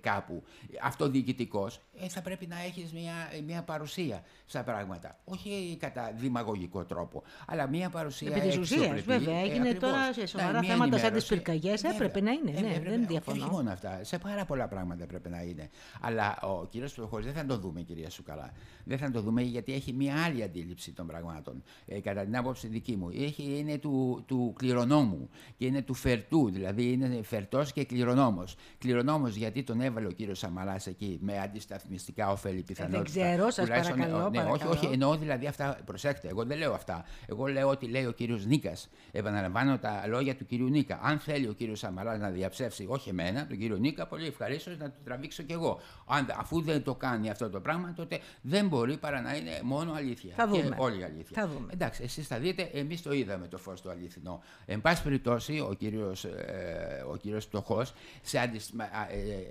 κάπου 0.00 0.42
αυτοδιοικητικός, 0.82 1.80
ε, 2.00 2.08
θα 2.08 2.22
πρέπει 2.22 2.46
να 2.46 2.60
έχεις 2.62 2.92
μια, 2.92 3.12
μια 3.46 3.62
παρουσία 3.62 4.22
στα 4.46 4.62
πράγματα. 4.64 5.18
Όχι 5.24 5.76
κατά 5.80 6.12
δημαγωγικό 6.16 6.84
τρόπο, 6.84 7.22
αλλά 7.46 7.66
μια 7.68 7.90
παρουσία. 7.90 8.30
Επί 8.36 8.40
της 8.46 8.56
ουσίας, 8.58 8.80
αξιοπρεπή. 8.90 9.24
βέβαια. 9.24 9.40
Έγινε 9.40 9.68
ακριβώς. 9.68 9.90
τώρα 9.90 10.12
σε 10.12 10.20
Ναι, 10.20 10.26
σοβαρά 10.26 10.58
μια 10.58 10.70
θέματα 10.72 10.78
σαν 10.78 10.90
τις 10.90 11.02
ενημέρωση. 11.02 11.28
πυρκαγιές, 11.34 11.80
Βέβαια. 11.80 11.96
έπρεπε 11.96 12.20
να 12.20 12.30
είναι, 12.30 12.50
Ε, 12.50 12.60
ναι, 12.60 12.68
έπρεπε. 12.68 12.88
δεν 12.90 12.98
Όχι, 12.98 13.06
διαφωνώ. 13.08 13.44
Όχι 13.44 13.50
μόνο 13.54 13.70
αυτά. 13.70 14.04
Σε 14.04 14.18
πάρα 14.18 14.44
πολλά 14.44 14.68
πράγματα 14.68 15.06
πρέπει 15.06 15.28
να 15.28 15.42
είναι. 15.42 15.68
Αλλά 16.00 16.38
ο 16.42 16.66
κύριος 16.66 16.92
Φτωχό 16.92 17.20
δεν 17.20 17.32
θα 17.32 17.46
το 17.46 17.58
δούμε, 17.58 17.80
κυρία 17.82 18.10
Σουκαλά. 18.10 18.52
Δεν 18.84 18.98
θα 18.98 19.10
το 19.10 19.20
δούμε 19.20 19.42
γιατί 19.42 19.72
έχει 19.72 19.92
μια 19.92 20.24
άλλη 20.24 20.42
αντίληψη 20.42 20.92
των 20.92 21.06
πραγμάτων. 21.06 21.62
Ε, 21.86 22.00
κατά 22.00 22.24
την 22.24 22.36
άποψη 22.36 22.66
δική 22.66 22.96
μου. 22.96 23.10
Έχει, 23.14 23.55
είναι 23.58 23.78
του, 23.78 24.24
του 24.26 24.54
κληρονόμου 24.58 25.28
και 25.56 25.66
είναι 25.66 25.82
του 25.82 25.94
φερτού. 25.94 26.50
Δηλαδή 26.50 26.92
είναι 26.92 27.20
φερτός 27.22 27.72
και 27.72 27.84
κληρονόμος. 27.84 28.56
Κληρονόμος 28.78 29.34
γιατί 29.36 29.62
τον 29.62 29.80
έβαλε 29.80 30.06
ο 30.06 30.10
κύριος 30.10 30.38
Σαμαράς 30.38 30.86
εκεί 30.86 31.18
με 31.20 31.40
αντισταθμιστικά 31.40 32.30
ωφέλη 32.30 32.62
πιθανότητα. 32.62 33.02
ξέρω, 33.02 33.50
σας 33.50 33.64
Τουλάχιστον, 33.64 33.96
παρακαλώ, 33.98 34.30
Ναι, 34.30 34.38
όχι, 34.38 34.46
παρακαλώ. 34.46 34.70
όχι, 34.70 34.86
εννοώ 34.92 35.16
δηλαδή 35.16 35.46
αυτά. 35.46 35.78
Προσέξτε, 35.84 36.28
εγώ 36.28 36.44
δεν 36.44 36.58
λέω 36.58 36.72
αυτά. 36.72 37.04
Εγώ 37.26 37.46
λέω 37.46 37.68
ότι 37.68 37.86
λέει 37.86 38.04
ο 38.04 38.12
κύριος 38.12 38.46
Νίκας. 38.46 38.88
Επαναλαμβάνω 39.12 39.78
τα 39.78 40.04
λόγια 40.06 40.34
του 40.36 40.46
κύριου 40.46 40.68
Νίκα. 40.68 41.00
Αν 41.02 41.18
θέλει 41.18 41.48
ο 41.48 41.52
κύριος 41.52 41.78
Σαμαράς 41.78 42.18
να 42.18 42.30
διαψεύσει, 42.30 42.84
όχι 42.88 43.08
εμένα, 43.08 43.46
τον 43.46 43.58
κύριο 43.58 43.76
Νίκα, 43.76 44.06
πολύ 44.06 44.26
ευχαρίστως 44.26 44.78
να 44.78 44.84
το 44.84 44.96
τραβήξω 45.04 45.42
κι 45.42 45.52
εγώ. 45.52 45.80
Αν, 46.06 46.26
αφού 46.38 46.60
δεν 46.62 46.82
το 46.82 46.94
κάνει 46.94 47.30
αυτό 47.30 47.50
το 47.50 47.60
πράγμα, 47.60 47.92
τότε 47.92 48.18
δεν 48.40 48.68
μπορεί 48.68 48.96
παρά 48.96 49.20
να 49.20 49.36
είναι 49.36 49.60
μόνο 49.62 49.92
αλήθεια. 49.92 50.34
Θα 50.36 50.46
δούμε. 50.48 50.62
Και 50.62 50.74
όλη 50.78 51.00
η 51.00 51.02
αλήθεια. 51.02 51.40
Θα 51.42 51.48
δούμε. 51.48 51.66
Εντάξει, 51.72 52.02
εσείς 52.02 52.26
θα 52.26 52.38
δείτε, 52.38 52.70
εμείς 52.72 53.02
το 53.02 53.12
είδαμε 53.12 53.45
το 53.48 53.58
φως 53.58 53.80
το 53.82 53.90
αληθινό. 53.90 54.42
Εν 54.66 54.80
πάση 54.80 55.02
περιπτώσει, 55.02 55.60
ο 55.60 55.74
κύριος 55.78 56.24
ε, 56.24 57.04
ο 57.10 57.16
κύριος 57.16 57.46
Πτωχός, 57.46 57.92
σε, 58.22 58.38
αντισ- 58.38 58.70
μα- 58.72 58.84
α, 58.84 59.08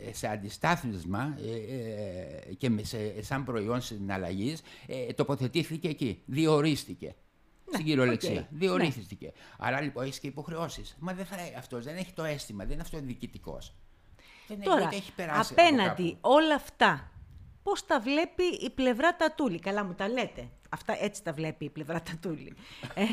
ε, 0.07 0.13
σε 0.13 0.27
αντιστάθμισμα 0.27 1.37
ε, 1.45 1.75
ε, 2.49 2.53
και 2.53 2.69
με- 2.69 2.83
σε, 2.83 3.23
σαν 3.23 3.43
προϊόν 3.43 3.81
συναλλαγής 3.81 4.61
ε, 4.87 5.13
τοποθετήθηκε 5.13 5.87
εκεί. 5.87 6.21
Διορίστηκε. 6.25 7.15
Στην 7.73 7.85
κυριολεξία. 7.85 8.29
Ναι, 8.31 8.39
οκ. 8.39 8.45
Διορίστηκε. 8.49 9.31
Άρα 9.57 9.81
λοιπόν 9.81 10.03
έχεις 10.03 10.19
και 10.19 10.27
υποχρεώσεις. 10.27 10.95
Μα 10.99 11.13
δεν 11.13 11.25
θα, 11.25 11.35
αυτός 11.57 11.83
δεν 11.83 11.95
έχει 11.95 12.13
το 12.13 12.23
αίσθημα, 12.23 12.63
δεν 12.63 12.73
είναι 12.73 12.81
αυτοδιοικητικό. 12.81 13.57
Δεν 14.47 14.57
έχει, 14.59 14.69
Τώρα, 14.69 14.85
ούτε 14.85 14.95
έχει 14.95 15.11
περάσει. 15.13 15.53
από 15.53 15.61
απέναντι 15.61 16.03
κάπου. 16.11 16.17
όλα 16.21 16.55
αυτά, 16.55 17.11
πώς 17.63 17.85
τα 17.85 17.99
βλέπει 17.99 18.43
η 18.43 18.69
πλευρά 18.69 19.15
Τατούλη; 19.15 19.59
Καλά 19.59 19.83
μου 19.83 19.93
τα 19.93 20.09
λέτε. 20.09 20.49
Αυτά 20.75 21.03
έτσι 21.03 21.23
τα 21.23 21.33
βλέπει 21.33 21.65
η 21.65 21.69
πλευρά 21.69 22.01
Τατούλη. 22.01 22.53
ε, 22.93 23.03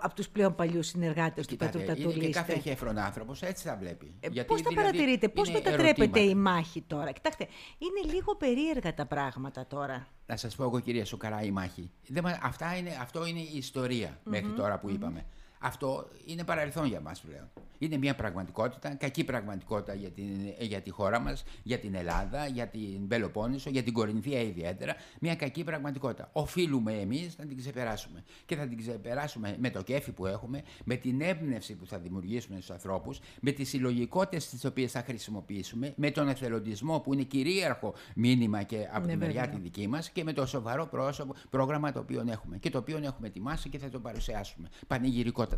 από 0.00 0.14
τους 0.14 0.28
πλέον 0.28 0.54
παλιούς 0.54 0.86
συνεργάτες 0.86 1.46
του 1.46 1.52
Κοιτάτε, 1.56 1.78
Πέτρου 1.78 1.92
είναι 1.92 2.02
Τατούλη. 2.04 2.26
και 2.26 2.32
κάθε 2.32 2.52
είστε. 2.56 2.68
χέφρον 2.68 2.98
άνθρωπος 2.98 3.42
έτσι 3.42 3.64
τα 3.64 3.76
βλέπει. 3.76 4.14
Ε, 4.20 4.28
Γιατί 4.28 4.48
πώς 4.48 4.62
τα 4.62 4.68
δηλαδή 4.68 4.86
παρατηρείτε, 4.90 5.28
πώς 5.28 5.48
είναι 5.48 5.58
μετατρέπεται 5.58 6.02
ερωτήματα. 6.02 6.30
η 6.30 6.34
μάχη 6.34 6.82
τώρα; 6.82 7.12
Κοιτάξτε, 7.12 7.46
είναι 7.78 8.12
λίγο 8.14 8.36
περίεργα 8.36 8.94
τα 8.94 9.06
πράγματα 9.06 9.66
τώρα. 9.66 10.06
Να 10.26 10.36
σας 10.36 10.54
πω 10.56 10.62
εγώ 10.62 10.80
κυρία 10.80 11.04
Σουκαρά 11.04 11.42
η 11.42 11.50
μάχη. 11.50 11.90
Δεν, 12.08 12.22
μα- 12.26 12.38
αυτά 12.42 12.76
είναι, 12.76 12.98
αυτό 13.00 13.26
είναι 13.26 13.40
η 13.40 13.56
ιστορία 13.56 14.20
μέχρι 14.24 14.50
τώρα 14.50 14.78
που 14.78 14.90
είπαμε. 14.90 15.26
Αυτό 15.66 16.08
είναι 16.24 16.44
παρελθόν 16.44 16.86
για 16.86 17.00
μας 17.00 17.20
πλέον. 17.20 17.50
Είναι 17.78 17.96
μια 17.96 18.14
πραγματικότητα, 18.14 18.94
κακή 18.94 19.24
πραγματικότητα 19.24 19.94
για, 19.94 20.10
την, 20.10 20.26
για 20.58 20.80
τη 20.80 20.90
χώρα 20.90 21.18
μας, 21.18 21.44
για 21.62 21.78
την 21.78 21.94
Ελλάδα, 21.94 22.46
για 22.46 22.68
την 22.68 23.08
Πελοπόννησο, 23.08 23.70
για 23.70 23.82
την 23.82 23.92
Κορινθία 23.92 24.40
ιδιαίτερα. 24.40 24.94
Μια 25.20 25.36
κακή 25.36 25.64
πραγματικότητα. 25.64 26.28
Οφείλουμε 26.32 26.92
εμείς 26.92 27.38
να 27.38 27.44
την 27.46 27.56
ξεπεράσουμε. 27.56 28.24
Και 28.46 28.56
θα 28.56 28.66
την 28.66 28.78
ξεπεράσουμε 28.78 29.56
με 29.60 29.70
το 29.70 29.82
κέφι 29.82 30.12
που 30.12 30.26
έχουμε, 30.26 30.62
με 30.84 30.96
την 30.96 31.20
έμπνευση 31.20 31.74
που 31.74 31.86
θα 31.86 31.98
δημιουργήσουμε 31.98 32.56
στους 32.56 32.70
ανθρώπους, 32.70 33.20
με 33.40 33.50
τις 33.50 33.68
συλλογικότητες 33.68 34.48
τις 34.48 34.64
οποίες 34.64 34.92
θα 34.92 35.02
χρησιμοποιήσουμε, 35.02 35.92
με 35.96 36.10
τον 36.10 36.28
εθελοντισμό 36.28 37.00
που 37.00 37.12
είναι 37.14 37.22
κυρίαρχο 37.22 37.94
μήνυμα 38.14 38.62
και 38.62 38.88
από 38.92 39.06
Ναι, 39.06 39.12
τη 39.12 39.18
μεριά 39.18 39.40
βέβαια. 39.40 39.56
τη 39.56 39.62
δική 39.62 39.88
μας 39.88 40.10
και 40.10 40.24
με 40.24 40.32
το 40.32 40.46
σοβαρό 40.46 40.86
πρόσωπο, 40.86 41.34
πρόγραμμα 41.50 41.92
το 41.92 41.98
οποίο 41.98 42.24
έχουμε 42.28 42.58
και 42.58 42.70
το 42.70 42.78
οποίο 42.78 42.96
έχουμε 43.02 43.26
ετοιμάσει 43.26 43.68
και 43.68 43.78
θα 43.78 43.88
το 43.88 44.00
παρουσιάσουμε 44.00 44.68
πανηγυρικότατα. 44.86 45.53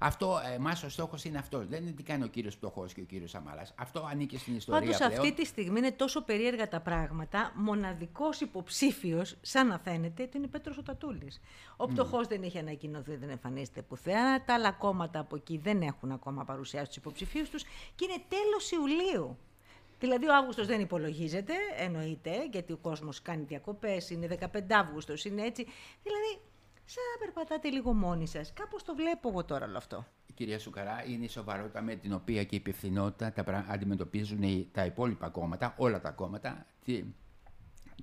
Αυτό, 0.00 0.40
εμάς 0.54 0.82
ο 0.82 0.88
στόχος 0.88 1.24
είναι 1.24 1.38
αυτός. 1.38 1.66
Δεν 1.66 1.82
είναι 1.82 1.90
τι 1.90 2.02
κάνει 2.02 2.24
ο 2.24 2.26
κύριος 2.26 2.56
Πτωχός 2.56 2.92
και 2.92 3.00
ο 3.00 3.04
κύριος 3.04 3.30
Σαμαράς. 3.30 3.74
Αυτό 3.76 4.08
ανήκει 4.10 4.38
στην 4.38 4.56
ιστορία 4.56 4.80
Πάντως 4.80 4.96
πλέον. 4.96 5.12
αυτή 5.12 5.32
τη 5.32 5.44
στιγμή 5.44 5.78
είναι 5.78 5.92
τόσο 5.92 6.22
περίεργα 6.22 6.68
τα 6.68 6.80
πράγματα, 6.80 7.52
μοναδικός 7.54 8.40
υποψήφιος, 8.40 9.36
σαν 9.40 9.66
να 9.66 9.78
φαίνεται, 9.78 10.22
ότι 10.22 10.36
είναι 10.36 10.46
Πέτρος 10.46 10.78
ο 10.78 10.82
Τατούλης. 10.82 11.40
Ο 11.76 11.86
πτωχός 11.86 12.26
δεν 12.26 12.42
έχει 12.42 12.58
ανακοινωθεί, 12.58 13.16
δεν 13.16 13.30
εμφανίζεται 13.30 13.82
πουθενά, 13.82 14.44
τα 14.44 14.54
άλλα 14.54 14.72
κόμματα 14.72 15.18
από 15.18 15.36
εκεί 15.36 15.58
δεν 15.58 15.82
έχουν 15.82 16.12
ακόμα 16.12 16.44
παρουσιάσει 16.44 16.86
τους 16.86 16.96
υποψηφίους 16.96 17.50
τους 17.50 17.62
και 17.94 18.04
είναι 18.04 18.22
τέλος 18.28 18.70
Ιουλίου. 18.70 19.38
Δηλαδή 19.98 20.28
ο 20.28 20.34
Αύγουστος 20.34 20.66
δεν 20.66 20.80
υπολογίζεται, 20.80 21.52
εννοείται, 21.76 22.48
γιατί 22.52 22.72
ο 22.72 22.76
κόσμος 22.76 23.22
κάνει 23.22 23.44
διακοπές, 23.44 24.10
είναι 24.10 24.26
15 24.26 24.74
Αύγουστος, 24.74 25.24
είναι 25.24 25.42
έτσι. 25.42 25.66
Δηλαδή, 26.02 26.40
σαν 26.84 27.02
να 27.12 27.24
περπατάτε 27.24 27.68
λίγο 27.70 27.92
μόνοι 27.92 28.26
σας. 28.26 28.52
Κάπως 28.52 28.82
το 28.84 28.94
βλέπω 28.94 29.28
εγώ 29.28 29.44
τώρα 29.44 29.66
όλο 29.66 29.76
αυτό. 29.76 30.06
Κυρία 30.34 30.58
Σουκαρά, 30.58 31.04
είναι 31.06 31.24
η 31.24 31.28
σοβαρότητα 31.28 31.82
με 31.82 31.94
την 31.94 32.12
οποία 32.12 32.44
και 32.44 32.54
η 32.54 32.58
υπευθυνότητα 32.58 33.32
τα 33.32 33.44
πρα- 33.44 33.66
αντιμετωπίζουν 33.68 34.42
οι- 34.42 34.68
τα 34.72 34.84
υπόλοιπα 34.84 35.28
κόμματα, 35.28 35.74
όλα 35.78 36.00
τα 36.00 36.10
κόμματα, 36.10 36.66
τι- 36.84 37.04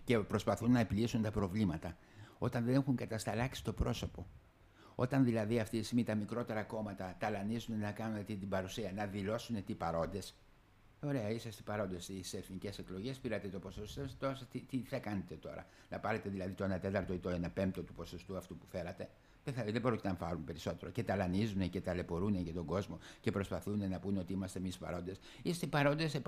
και 0.03 0.19
προσπαθούν 0.19 0.71
να 0.71 0.79
επιλύσουν 0.79 1.21
τα 1.21 1.31
προβλήματα. 1.31 1.97
Όταν 2.37 2.65
δεν 2.65 2.75
έχουν 2.75 2.95
κατασταλάξει 2.95 3.63
το 3.63 3.73
πρόσωπο. 3.73 4.27
Όταν 4.95 5.23
δηλαδή 5.23 5.59
αυτή 5.59 5.79
τη 5.79 5.85
στιγμή 5.85 6.03
τα 6.03 6.15
μικρότερα 6.15 6.63
κόμματα 6.63 7.15
ταλανίζουν 7.19 7.79
να 7.79 7.91
κάνουν 7.91 8.25
την, 8.25 8.39
την 8.39 8.49
παρουσία, 8.49 8.91
να 8.91 9.05
δηλώσουν 9.05 9.63
τι 9.63 9.75
παρόντες. 9.75 10.35
Ωραία, 11.03 11.29
είσαστε 11.29 11.61
παρόντες 11.65 12.03
στις 12.03 12.33
εθνικές 12.33 12.77
εκλογές, 12.77 13.17
πήρατε 13.17 13.47
το 13.47 13.59
ποσοστό, 13.59 14.05
τώρα 14.19 14.39
τι, 14.51 14.59
τι 14.59 14.77
θα 14.77 14.99
κάνετε 14.99 15.35
τώρα; 15.35 15.65
Να 15.89 15.99
πάρετε 15.99 16.29
δηλαδή 16.29 16.51
το 16.51 16.73
1 16.73 16.79
τέταρτο 16.79 17.13
ή 17.13 17.17
το 17.17 17.29
1 17.29 17.51
πέμπτο 17.53 17.81
του 17.81 17.93
ποσοστού 17.93 18.37
αυτού 18.37 18.57
που 18.57 18.65
φέρατε; 18.65 19.09
Δεν, 19.43 19.54
θα, 19.54 19.63
δεν 19.63 19.82
πρόκειται 19.82 20.08
να 20.08 20.15
πάρουν 20.15 20.43
περισσότερο. 20.43 20.91
Και 20.91 21.04
ταλανίζουν 21.04 21.69
και 21.69 21.82
ταλαιπωρούν 21.82 22.36
για 22.36 22.54
τον 22.54 22.65
κόσμο 22.65 22.99
και 23.19 23.32
προσπαθούν 23.32 23.89
να 23.89 23.99
πούνε 23.99 24.19
ότι 24.19 24.34
είμαστε 24.34 24.60
εμείς 24.60 24.77
παρόντες. 24.77 25.19
Είστε 25.41 25.67
παρόντες 25.67 26.21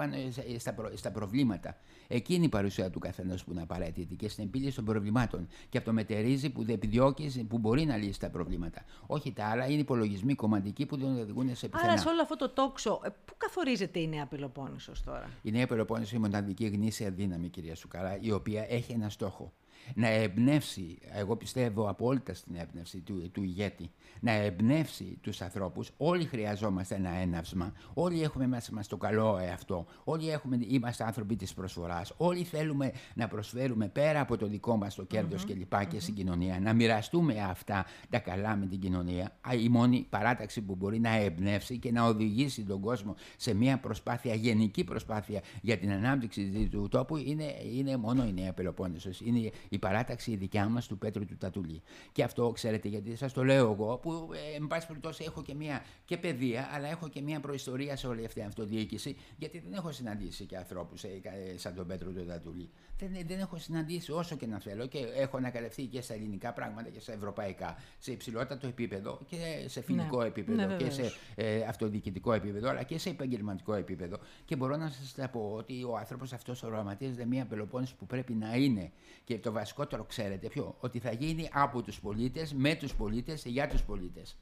στα, 0.57 0.73
προ- 0.73 0.97
στα 0.97 1.11
προβλήματα. 1.11 1.77
Εκείνη 2.07 2.45
η 2.45 2.49
παρουσία 2.49 2.89
του 2.89 2.99
καθενός 2.99 3.43
που 3.43 3.51
είναι 3.51 3.61
απαραίτητη 3.61 4.15
και 4.15 4.29
στην 4.29 4.43
επίλυση 4.43 4.75
των 4.75 4.85
προβλημάτων. 4.85 5.47
Και 5.69 5.77
αυτό 5.77 5.93
μετερίζει 5.93 6.49
που 6.49 6.63
δεν 6.63 6.75
επιδιώκεις, 6.75 7.45
που 7.47 7.57
μπορεί 7.57 7.85
να 7.85 7.97
λύσει 7.97 8.19
τα 8.19 8.29
προβλήματα. 8.29 8.81
Όχι 9.05 9.33
τα 9.33 9.45
άλλα, 9.45 9.65
είναι 9.69 9.79
υπολογισμοί 9.79 10.35
κομματικοί 10.35 10.85
που 10.85 10.97
δεν 10.97 11.19
οδηγούν 11.19 11.55
σε 11.55 11.67
πουθενά. 11.67 11.91
Άρα 11.91 12.01
σε 12.01 12.09
όλο 12.09 12.21
αυτό 12.21 12.35
το 12.35 12.49
τόξο, 12.49 13.01
ε, 13.03 13.09
πού 13.25 13.33
καθορίζεται 13.37 13.99
η 13.99 14.07
Νέα 14.07 14.25
Πελοπόννησος 14.25 15.03
τώρα; 15.03 15.29
Η 15.41 15.51
Νέα 15.51 15.67
Πελοπόννησος 15.67 16.13
είναι 16.13 16.27
η 16.27 16.29
μοναδική 16.29 16.65
γνήσια 16.65 17.11
δύναμη, 17.11 17.49
κυρία 17.49 17.75
Σουκαρά, 17.75 18.17
η 18.21 18.31
οποία 18.31 18.65
έχει 18.69 18.91
ένα 18.91 19.09
στόχο. 19.09 19.53
Να 19.95 20.07
εμπνεύσει, 20.07 20.97
εγώ 21.13 21.35
πιστεύω 21.35 21.89
απόλυτα 21.89 22.33
στην 22.33 22.55
έμπνευση 22.55 23.01
του, 23.01 23.29
του 23.31 23.43
ηγέτη, 23.43 23.91
να 24.19 24.31
εμπνεύσει 24.31 25.17
τους 25.21 25.41
ανθρώπους. 25.41 25.91
Όλοι 25.97 26.25
χρειαζόμαστε 26.25 26.95
ένα 26.95 27.09
έναυσμα, 27.09 27.73
όλοι 27.93 28.21
έχουμε 28.21 28.47
μέσα 28.47 28.73
μας 28.73 28.87
το 28.87 28.97
καλό 28.97 29.37
εαυτό, 29.37 29.85
όλοι 30.03 30.29
έχουμε, 30.29 30.59
είμαστε 30.67 31.03
άνθρωποι 31.03 31.35
της 31.35 31.53
προσφοράς, 31.53 32.13
όλοι 32.17 32.43
θέλουμε 32.43 32.91
να 33.13 33.27
προσφέρουμε 33.27 33.87
πέρα 33.87 34.19
από 34.19 34.37
το 34.37 34.47
δικό 34.47 34.77
μας 34.77 34.95
το 34.95 35.03
κερδος 35.03 35.45
και 35.45 35.53
λοιπά 35.53 35.83
και 35.83 35.99
στην 35.99 36.13
κοινωνία, 36.13 36.59
να 36.59 36.73
μοιραστούμε 36.73 37.41
αυτά 37.49 37.85
τα 38.09 38.19
καλά 38.19 38.55
με 38.55 38.65
την 38.65 38.79
κοινωνία. 38.79 39.37
Α, 39.41 39.53
Η 39.53 39.69
μόνη 39.69 40.05
παράταξη 40.09 40.61
που 40.61 40.75
μπορεί 40.75 40.99
να 40.99 41.15
εμπνεύσει 41.15 41.77
και 41.77 41.91
να 41.91 42.05
οδηγήσει 42.05 42.63
τον 42.63 42.79
κόσμο 42.79 43.15
σε 43.37 43.53
μια 43.53 43.79
προσπάθεια, 43.79 44.33
γενική 44.33 44.83
προσπάθεια 44.83 45.41
για 45.61 45.77
την 45.77 45.91
ανάπτυξη 45.91 46.67
του 46.71 46.87
τόπου 46.91 47.17
είναι, 47.17 47.43
είναι 47.73 47.97
μόνο 47.97 48.25
η 48.25 48.33
Νέα 48.33 48.53
Πελοπόννησος. 48.53 49.21
Είναι 49.21 49.51
η 49.73 49.79
παράταξη 49.79 50.31
η 50.31 50.35
δικιά 50.35 50.67
μας 50.69 50.87
του 50.87 50.97
Πέτρου 50.97 51.25
του 51.25 51.37
Τατουλή. 51.37 51.81
Και 52.11 52.23
αυτό 52.23 52.51
ξέρετε 52.51 52.87
γιατί 52.87 53.15
σας 53.15 53.33
το 53.33 53.43
λέω 53.43 53.71
εγώ 53.71 53.97
που 53.97 54.29
ε, 54.33 54.55
εν 54.55 54.67
πάση 54.67 54.87
περιπτώσει 54.87 55.23
έχω 55.27 55.41
και 55.41 55.53
μια 55.53 55.83
και 56.05 56.17
παιδεία 56.17 56.69
αλλά 56.73 56.87
έχω 56.87 57.07
και 57.09 57.21
μια 57.21 57.39
προϊστορία 57.39 57.95
σε 57.95 58.07
όλη 58.07 58.25
αυτή 58.25 58.39
την 58.39 58.47
αυτοδιοίκηση 58.47 59.15
γιατί 59.37 59.59
δεν 59.59 59.73
έχω 59.73 59.91
συναντήσει 59.91 60.45
και 60.45 60.57
ανθρώπους 60.57 61.03
ε, 61.03 61.07
ε, 61.53 61.57
σαν 61.57 61.75
τον 61.75 61.87
Πέτρο 61.87 62.11
του 62.11 62.25
Τατουλή. 62.25 62.69
Δεν, 62.97 63.09
δεν 63.27 63.39
έχω 63.39 63.57
συναντήσει 63.57 64.11
όσο 64.11 64.35
και 64.35 64.45
να 64.47 64.59
θέλω 64.59 64.85
και 64.87 64.97
έχω 65.15 65.37
ανακαλυφθεί 65.37 65.83
και 65.85 66.01
στα 66.01 66.13
ελληνικά 66.13 66.53
πράγματα 66.53 66.89
και 66.89 66.99
στα 66.99 67.13
ευρωπαϊκά 67.13 67.75
σε 67.99 68.11
υψηλότατο 68.11 68.67
επίπεδο 68.67 69.19
και 69.27 69.65
σε 69.67 69.81
φιλικό 69.81 70.19
Ναι. 70.21 70.27
επίπεδο 70.27 70.65
Ναι, 70.67 70.75
και 70.75 70.89
σε 70.89 70.95
βεβαίως. 70.95 71.19
ε, 71.35 71.65
αυτοδιοικητικό 71.67 72.33
επίπεδο, 72.33 72.69
αλλά 72.69 72.83
και 72.83 72.97
σε 72.97 73.09
επαγγελματικό 73.09 73.73
επίπεδο. 73.73 74.17
Και 74.45 74.55
μπορώ 74.55 74.75
να 74.75 74.89
σας 74.89 75.13
τα 75.13 75.29
πω 75.29 75.53
ότι 75.57 75.83
ο 75.83 75.97
άνθρωπος 75.97 76.33
αυτός 76.33 76.63
οραματίζεται 76.63 77.25
μια 77.25 77.45
Πελοπόννησο 77.45 77.95
που 77.99 78.05
πρέπει 78.05 78.33
να 78.33 78.55
είναι. 78.55 78.91
Και 79.23 79.39
το 79.39 79.51
βασικότερο 79.63 80.03
ξέρετε 80.03 80.47
ποιο, 80.47 80.75
ότι 80.79 80.99
θα 80.99 81.11
γίνει 81.11 81.49
από 81.53 81.81
τους 81.81 81.99
πολίτες, 81.99 82.53
με 82.53 82.75
τους 82.75 82.95
πολίτες, 82.95 83.43
για 83.45 83.67
τους 83.67 83.83
πολίτες. 83.83 84.37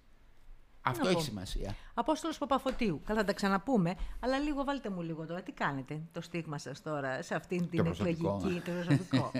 Αυτό 0.84 1.04
Να 1.04 1.10
έχει 1.10 1.18
πω. 1.18 1.24
σημασία. 1.24 1.76
Απόστολος 1.94 2.38
Παπαφωτίου. 2.38 3.02
Καλά, 3.06 3.20
θα 3.20 3.26
τα 3.26 3.34
ξαναπούμε. 3.34 3.96
Αλλά 4.20 4.40
λίγο 4.40 4.64
βάλτε 4.64 4.90
μου 4.90 5.02
λίγο 5.02 5.26
τώρα. 5.26 5.42
Τι 5.42 5.52
κάνετε 5.52 6.02
το 6.12 6.22
στίγμα 6.22 6.58
σας 6.58 6.82
τώρα 6.82 7.22
σε 7.22 7.36
αυτήν 7.36 7.70
την 7.70 7.84
προσωπικό. 7.84 8.36
εκλογική, 8.36 8.62
το 8.62 8.72
προσωπικό; 8.72 9.32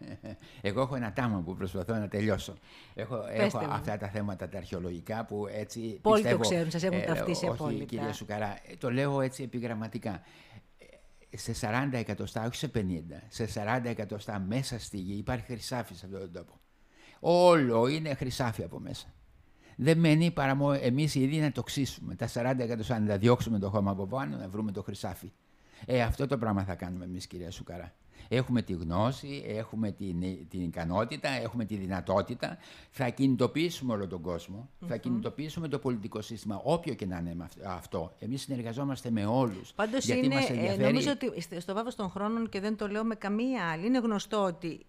Εγώ 0.68 0.80
έχω 0.80 0.94
ένα 0.94 1.12
τάμα 1.12 1.40
που 1.40 1.54
προσπαθώ 1.54 1.94
να 1.94 2.08
τελειώσω. 2.08 2.54
Έχω, 2.94 3.24
έχω 3.28 3.58
μου. 3.58 3.72
αυτά 3.72 3.96
τα 3.96 4.08
θέματα 4.08 4.48
τα 4.48 4.58
αρχαιολογικά 4.58 5.24
που 5.24 5.46
έτσι. 5.50 5.98
Πολλοί 6.02 6.22
το 6.22 6.28
πιστεύω, 6.28 6.40
ξέρουν, 6.40 6.70
σας 6.70 6.82
έχουν 6.82 7.04
ταυτίσει 7.04 7.44
όχι, 7.44 7.54
απόλυτα. 7.54 7.84
Κυρία 7.84 8.12
Σουκαρά, 8.12 8.58
ε, 8.66 8.76
το 8.78 8.90
λέω 8.90 9.20
έτσι 9.20 9.42
επιγραμματικά. 9.42 10.22
Ε, 11.30 11.36
Σε 11.36 11.54
40 11.60 11.88
εκατοστά, 11.92 12.44
όχι 12.46 12.56
σε 12.56 12.70
50, 12.74 12.80
σε 13.28 13.48
40 13.54 13.80
εκατοστά 13.84 14.38
μέσα 14.38 14.78
στη 14.78 14.96
γη 14.96 15.14
υπάρχει 15.14 15.44
χρυσάφι 15.44 15.94
σε 15.94 16.06
αυτόν 16.06 16.20
τον 16.20 16.32
τόπο. 16.32 16.60
Όλο 17.20 17.86
είναι 17.86 18.14
χρυσάφι 18.14 18.62
από 18.62 18.78
μέσα. 18.78 19.12
Δεν 19.76 19.98
μένει 19.98 20.30
παρά 20.30 20.54
μόνο 20.54 20.78
εμείς 20.80 21.14
οι 21.14 21.22
ίδιοι 21.22 21.40
να 21.40 21.52
το 21.52 21.62
ξύσουμε. 21.62 22.14
Τα 22.14 22.28
40 22.32 22.54
εκατοστά 22.58 23.00
να 23.00 23.06
τα 23.06 23.18
διώξουμε 23.18 23.58
το 23.58 23.70
χώμα 23.70 23.90
από 23.90 24.06
πάνω, 24.06 24.36
να 24.36 24.48
βρούμε 24.48 24.72
το 24.72 24.82
χρυσάφι. 24.82 25.32
Ε, 25.86 26.02
αυτό 26.02 26.26
το 26.26 26.38
πράγμα 26.38 26.64
θα 26.64 26.74
κάνουμε 26.74 27.04
εμείς, 27.04 27.26
κυρία 27.26 27.50
Σουκαρά. 27.50 27.94
Έχουμε 28.28 28.62
τη 28.62 28.72
γνώση, 28.72 29.42
έχουμε 29.46 29.90
την, 29.90 30.20
την 30.48 30.62
ικανότητα, 30.62 31.28
έχουμε 31.28 31.64
τη 31.64 31.76
δυνατότητα. 31.76 32.58
Θα 32.90 33.08
κινητοποιήσουμε 33.08 33.92
όλο 33.92 34.06
τον 34.06 34.20
κόσμο, 34.20 34.68
θα 34.88 34.96
κινητοποιήσουμε 34.96 35.68
το 35.68 35.78
πολιτικό 35.78 36.20
σύστημα, 36.20 36.60
όποιο 36.64 36.94
και 36.94 37.06
να 37.06 37.18
είναι 37.18 37.34
με 37.34 37.44
αυ- 37.44 37.66
αυτό. 37.66 38.12
Εμείς 38.18 38.42
συνεργαζόμαστε 38.42 39.10
με 39.10 39.26
όλους. 39.26 39.72
Πάντως 39.72 40.04
γιατί 40.04 40.24
είναι, 40.26 40.34
μας 40.34 40.50
ε, 40.50 40.52
ενδιαφέρει... 40.52 40.82
νομίζω 40.82 41.10
ότι 41.10 41.40
στε- 41.40 41.60
στο 41.60 41.74
βάθος 41.74 41.94
των 41.94 42.10
χρόνων 42.10 42.48
και 42.48 42.60
δεν 42.60 42.76
το 42.76 42.88
λέω 42.88 43.04
με 43.04 43.14
καμία 43.14 43.70
άλλη, 43.70 43.86
είναι 43.86 43.98
γνωστό 43.98 44.42
ότι 44.44 44.86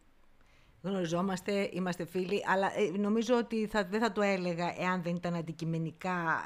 γνωριζόμαστε, 0.81 1.69
είμαστε 1.73 2.05
φίλοι, 2.05 2.43
αλλά 2.47 2.67
ε, 2.77 2.97
νομίζω 2.97 3.37
ότι 3.37 3.65
θα, 3.67 3.83
δεν 3.85 3.99
θα 3.99 4.11
το 4.11 4.21
έλεγα 4.21 4.73
εάν 4.79 5.01
δεν 5.03 5.15
ήταν 5.15 5.35
αντικειμενικά 5.35 6.41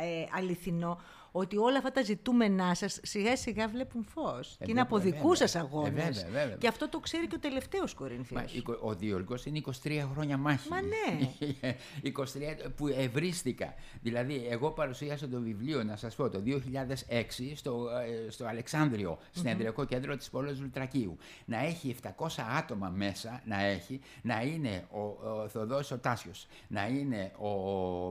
ε, 0.00 0.20
ε, 0.20 0.26
αληθινό, 0.36 1.00
ότι 1.36 1.56
όλα 1.56 1.76
αυτά 1.76 1.90
τα 1.92 2.02
ζητούμενά 2.02 2.74
σας 2.74 2.98
σιγά 3.02 3.36
σιγά 3.36 3.68
βλέπουν 3.68 4.04
φως. 4.04 4.56
και 4.58 4.70
είναι 4.70 4.80
από 4.80 4.96
βέβαια, 4.96 5.12
δικού 5.12 5.28
βέβαια. 5.28 5.46
σας 5.48 5.62
αγώνες. 5.62 5.92
Ε, 5.92 6.24
βέβαια, 6.24 6.40
βέβαια. 6.42 6.56
Και 6.56 6.68
αυτό 6.68 6.88
το 6.88 6.98
ξέρει 7.00 7.26
και 7.26 7.34
ο 7.34 7.38
τελευταίος 7.38 7.92
Μα, 7.94 7.98
Κορινθίος. 7.98 8.54
εικο- 8.54 8.78
ο 8.82 8.94
Διόλκος 8.94 9.44
είναι 9.46 9.58
23 9.58 10.08
χρόνια 10.12 10.36
μάχη. 10.36 10.68
Μα 10.68 10.80
ναι. 10.80 11.28
23 12.02 12.70
που 12.76 12.86
ευρύστηκα. 12.88 13.74
Δηλαδή, 14.02 14.46
εγώ 14.50 14.70
παρουσίασα 14.70 15.28
το 15.28 15.40
βιβλίο, 15.40 15.82
να 15.84 15.96
σας 15.96 16.14
πω, 16.14 16.28
το 16.28 16.40
2006 16.40 17.52
στο, 17.56 17.88
ε, 18.26 18.30
στο 18.30 18.46
αλεξανδριο 18.46 19.18
συνεδριακό 19.30 19.84
κέντρο 19.84 20.16
της 20.16 20.30
πόλης 20.30 20.60
Λουτρακίου. 20.60 21.16
Να 21.44 21.58
έχει 21.64 21.88
700 21.88 22.42
άτομα 22.58 22.88
μέσα, 22.88 23.42
να 23.44 23.62
έχει, 23.64 24.00
να 24.22 24.42
είναι 24.42 24.84
ο, 24.90 25.28
ο 25.30 25.48
Θοδός 25.48 25.90
ο 25.90 25.98
Τάσιος, 25.98 26.46
να 26.68 26.86
είναι 26.86 27.32
ο, 27.38 27.48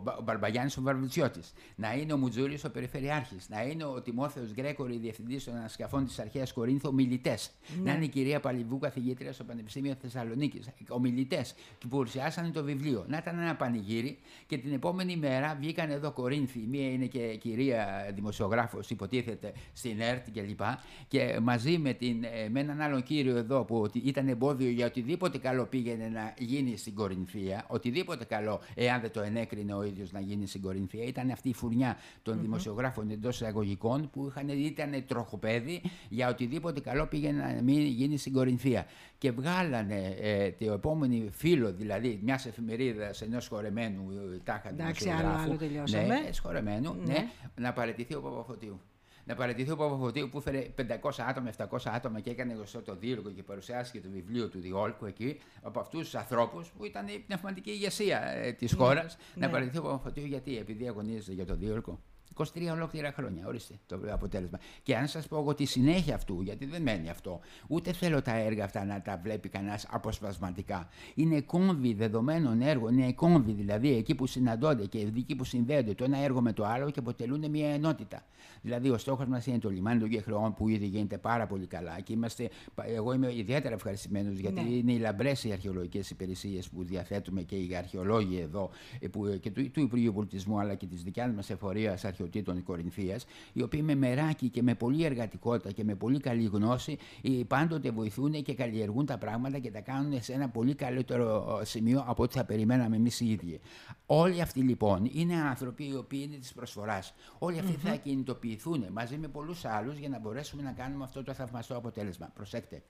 Μπα- 0.03 0.15
ο 0.15 0.21
Μπαρμπαγιάννης 0.21 0.77
ο 0.77 0.81
Βαρβιτσιώτης, 0.81 1.53
να 1.75 1.93
είναι 1.93 2.13
ο 2.13 2.17
Μουτζούρης 2.17 2.63
ο 2.63 2.69
Περιφερειάρχης, 3.13 3.49
να 3.49 3.63
είναι 3.63 3.83
ο 3.83 4.01
Τιμόθεος 4.01 4.53
Γκρέκορη, 4.53 4.97
διευθυντής 4.97 5.43
των 5.43 5.55
ανασκαφών 5.55 6.05
της 6.05 6.19
Αρχαίας 6.19 6.53
Κορίνθου, 6.53 6.93
μιλητές. 6.93 7.51
Ναι. 7.75 7.83
Να 7.83 7.95
είναι 7.95 8.05
η 8.05 8.07
κυρία 8.07 8.39
Παλιβού, 8.39 8.79
καθηγήτρια 8.79 9.33
στο 9.33 9.43
Πανεπιστήμιο 9.43 9.95
Θεσσαλονίκης. 10.01 10.69
Ομιλητές 10.89 11.55
που 11.79 11.87
παρουσιάσανε 11.87 12.49
το 12.49 12.63
βιβλίο. 12.63 13.05
Να 13.07 13.17
ήταν 13.17 13.39
ένα 13.39 13.55
πανηγύρι 13.55 14.17
και 14.47 14.57
την 14.57 14.73
επόμενη 14.73 15.17
μέρα 15.17 15.57
βγήκαν 15.59 15.89
εδώ 15.89 16.11
Κορίνθοι. 16.11 16.59
Μία 16.59 16.91
είναι 16.91 17.05
και 17.05 17.35
κυρία 17.35 18.11
δημοσιογράφος, 18.15 18.89
υποτίθεται 18.89 19.53
στην 19.73 20.01
ΕΡΤ 20.01 20.29
κλπ. 20.31 20.61
Και 21.07 21.39
μαζί 21.41 21.77
με, 21.77 21.93
την, 21.93 22.23
ε, 22.23 22.49
με 22.49 22.59
έναν 22.59 22.81
άλλον 22.81 23.03
κύριο 23.03 23.37
εδώ 23.37 23.63
που 23.63 23.77
ότι 23.81 23.99
ήταν 23.99 24.27
εμπόδιο 24.27 24.69
για 24.69 24.85
οτιδήποτε 24.85 25.37
καλό 25.37 25.65
πήγαινε 25.65 26.07
να 26.07 26.33
γίνει 26.37 26.77
στην 26.77 26.93
Κορινθία, 26.95 27.65
οτιδήποτε 27.67 28.25
καλό, 28.25 28.61
εάν 28.75 29.01
δεν 29.01 29.11
το 29.11 29.21
ενέκρινε 29.21 29.73
ο 29.73 29.83
ίδιος 29.83 30.11
να 30.11 30.19
γίνει 30.19 30.47
στην 30.47 30.61
Κορινθία, 30.61 31.03
ήταν 31.03 31.29
αυτή 31.29 31.49
η 31.49 31.53
φουρνιά 31.53 31.97
των 32.21 32.41
δημοσιογράφων 32.41 33.02
εντός 33.09 33.35
εισαγωγικών 33.41 34.09
που 34.09 34.27
είχαν, 34.29 34.49
ήταν 34.49 35.03
τροχοπέδι 35.07 35.81
για 36.09 36.29
οτιδήποτε 36.29 36.79
καλό 36.79 37.07
πήγαινε 37.07 37.53
να 37.53 37.61
μην 37.61 37.79
γίνει 37.85 38.17
στην 38.17 38.33
Κορινθία. 38.33 38.85
Και 39.17 39.31
βγάλανε 39.31 40.15
ε, 40.19 40.51
το 40.51 40.71
επόμενο 40.71 41.25
φύλλο, 41.31 41.73
δηλαδή 41.73 42.19
μιας 42.23 42.45
εφημερίδας 42.45 43.21
ενός 43.21 43.47
χορεμένου 43.47 44.11
ε, 44.33 44.37
τάχα 44.43 44.69
Εντάξει, 44.69 45.03
δημοσιογράφου. 45.03 45.39
άλλο, 45.41 45.49
άλλο 45.49 45.57
τελειώσαμε. 45.59 46.03
Ναι, 46.07 46.21
ε, 46.27 46.31
σχορεμένου, 46.33 46.93
Ναι. 46.93 47.13
ναι, 47.13 47.29
να 47.59 47.73
παραιτηθεί 47.73 48.15
ο 48.15 48.21
Παπαφωτίου. 48.21 48.79
Να 49.25 49.35
παραιτηθεί 49.35 49.71
ο 49.71 49.75
Παπαφωτίου 49.75 50.29
που 50.29 50.37
έφερε 50.37 50.67
500 51.01 51.09
άτομα, 51.27 51.51
700 51.57 51.77
άτομα 51.85 52.19
και 52.19 52.29
έκανε 52.29 52.53
γνωστό 52.53 52.81
το 52.81 52.95
δίωργο 52.95 53.29
και 53.31 53.43
παρουσιάστηκε 53.43 54.03
το 54.07 54.09
βιβλίο 54.13 54.47
του 54.49 54.59
Διόλκου 54.59 55.05
εκεί 55.05 55.39
από 55.61 55.79
αυτούς 55.79 55.99
τους 56.03 56.15
ανθρώπους 56.15 56.71
που 56.77 56.85
ήταν 56.85 57.07
η 57.07 57.23
πνευματική 57.27 57.69
ηγεσία 57.69 58.21
ε, 58.27 58.51
της 58.51 58.73
χώρας. 58.73 59.17
ναι. 59.35 59.45
Να 59.45 59.51
παραιτηθεί 59.51 59.77
ο 59.77 59.81
Παπαφωτίου 59.81 60.25
γιατί, 60.25 60.57
επειδή 60.57 60.87
αγωνίζεται 60.87 61.33
για 61.33 61.45
το 61.45 61.55
Διόλκο. 61.55 61.99
23 62.33 62.43
ολόκληρα 62.71 63.11
χρόνια, 63.11 63.47
ορίστε 63.47 63.73
το 63.85 63.99
αποτέλεσμα. 64.09 64.59
Και 64.83 64.95
αν 64.95 65.07
σας 65.07 65.27
πω 65.27 65.37
εγώ 65.37 65.53
τη 65.53 65.65
συνέχεια 65.65 66.15
αυτού, 66.15 66.41
γιατί 66.41 66.65
δεν 66.65 66.81
μένει 66.81 67.09
αυτό, 67.09 67.39
ούτε 67.67 67.93
θέλω 67.93 68.21
τα 68.21 68.35
έργα 68.35 68.63
αυτά 68.63 68.85
να 68.85 69.01
τα 69.01 69.19
βλέπει 69.23 69.49
κανένα 69.49 69.79
αποσπασματικά. 69.89 70.87
Είναι 71.15 71.41
κόμβι 71.41 71.93
δεδομένων 71.93 72.61
έργων, 72.61 72.97
είναι 72.97 73.13
κόμβι 73.13 73.51
δηλαδή 73.51 73.95
εκεί 73.95 74.15
που 74.15 74.27
συναντώνται 74.27 74.85
και 74.85 74.99
εκεί 75.17 75.35
που 75.35 75.43
συνδέονται 75.43 75.93
το 75.93 76.03
ένα 76.03 76.17
έργο 76.17 76.41
με 76.41 76.53
το 76.53 76.65
άλλο 76.65 76.89
και 76.91 76.99
αποτελούν 76.99 77.49
μια 77.49 77.69
ενότητα. 77.69 78.23
Δηλαδή, 78.61 78.89
ο 78.89 78.97
στόχος 78.97 79.25
μας 79.27 79.45
είναι 79.45 79.59
το 79.59 79.69
λιμάνι 79.69 79.99
των 79.99 80.09
Γεχρεών 80.09 80.53
που 80.53 80.67
ήδη 80.67 80.85
γίνεται 80.85 81.17
πάρα 81.17 81.47
πολύ 81.47 81.65
καλά 81.65 81.99
και 81.99 82.13
είμαστε, 82.13 82.49
εγώ 82.85 83.13
είμαι 83.13 83.35
ιδιαίτερα 83.35 83.73
ευχαριστημένος 83.73 84.37
γιατί 84.37 84.61
Ναι. 84.61 84.69
είναι 84.69 84.91
οι 84.93 84.97
λαμπρές 84.97 85.43
οι 85.43 85.51
αρχαιολογικές 85.51 86.09
υπηρεσίες 86.09 86.69
που 86.69 86.83
διαθέτουμε 86.83 87.41
και 87.41 87.55
οι 87.55 87.75
αρχαιολόγοι 87.75 88.39
εδώ 88.39 88.69
ε, 88.99 89.07
που, 89.07 89.37
και 89.41 89.51
του, 89.51 89.71
του 89.71 89.79
Υπουργείου 89.79 90.13
Πολιτισμού 90.13 90.59
αλλά 90.59 90.75
και 90.75 90.85
της 90.85 91.03
δικιάς 91.03 91.33
μας 91.33 91.49
εφορίας 91.49 92.05
αρχαιοτήτων 92.05 92.22
Κορινθίας, 92.63 93.25
οι 93.53 93.61
οποίοι 93.61 93.81
με 93.83 93.95
μεράκι 93.95 94.49
και 94.49 94.63
με 94.63 94.75
πολλή 94.75 95.03
εργατικότητα 95.03 95.71
και 95.71 95.83
με 95.83 95.95
πολύ 95.95 96.19
καλή 96.19 96.43
γνώση 96.43 96.97
ε, 97.21 97.29
πάντοτε 97.47 97.91
βοηθούν 97.91 98.31
και 98.43 98.53
καλλιεργούν 98.53 99.05
τα 99.05 99.17
πράγματα 99.17 99.59
και 99.59 99.71
τα 99.71 99.79
κάνουν 99.79 100.21
σε 100.21 100.33
ένα 100.33 100.49
πολύ 100.49 100.75
καλύτερο 100.75 101.57
ε, 101.61 101.65
σημείο 101.65 102.03
από 102.07 102.23
ό,τι 102.23 102.37
θα 102.37 102.45
περιμέναμε 102.45 102.95
εμείς 102.95 103.19
οι 103.19 103.29
ίδιοι. 103.29 103.59
Όλοι 104.05 104.41
αυτοί 104.41 104.59
λοιπόν 104.59 105.09
είναι 105.13 105.35
άνθρωποι 105.35 105.83
οι 105.87 105.95
οποίοι 105.95 106.21
είναι 106.27 106.37
της 106.37 106.53
προσφοράς. 106.53 107.13
Όλοι 107.39 107.59
αυτοί 107.59 107.71
θα 107.71 107.95
κινητοποιηθούν 107.95 108.85
μαζί 108.91 109.17
με 109.17 109.27
πολλούς 109.27 109.65
άλλους 109.65 109.97
για 109.97 110.09
να 110.09 110.19
μπορέσουμε 110.19 110.61
να 110.61 110.71
κάνουμε 110.71 111.03
αυτό 111.03 111.23
το 111.23 111.33
θαυμαστό 111.33 111.77
αποτέλεσμα. 111.77 112.31
Προσέξτε, 112.33 112.83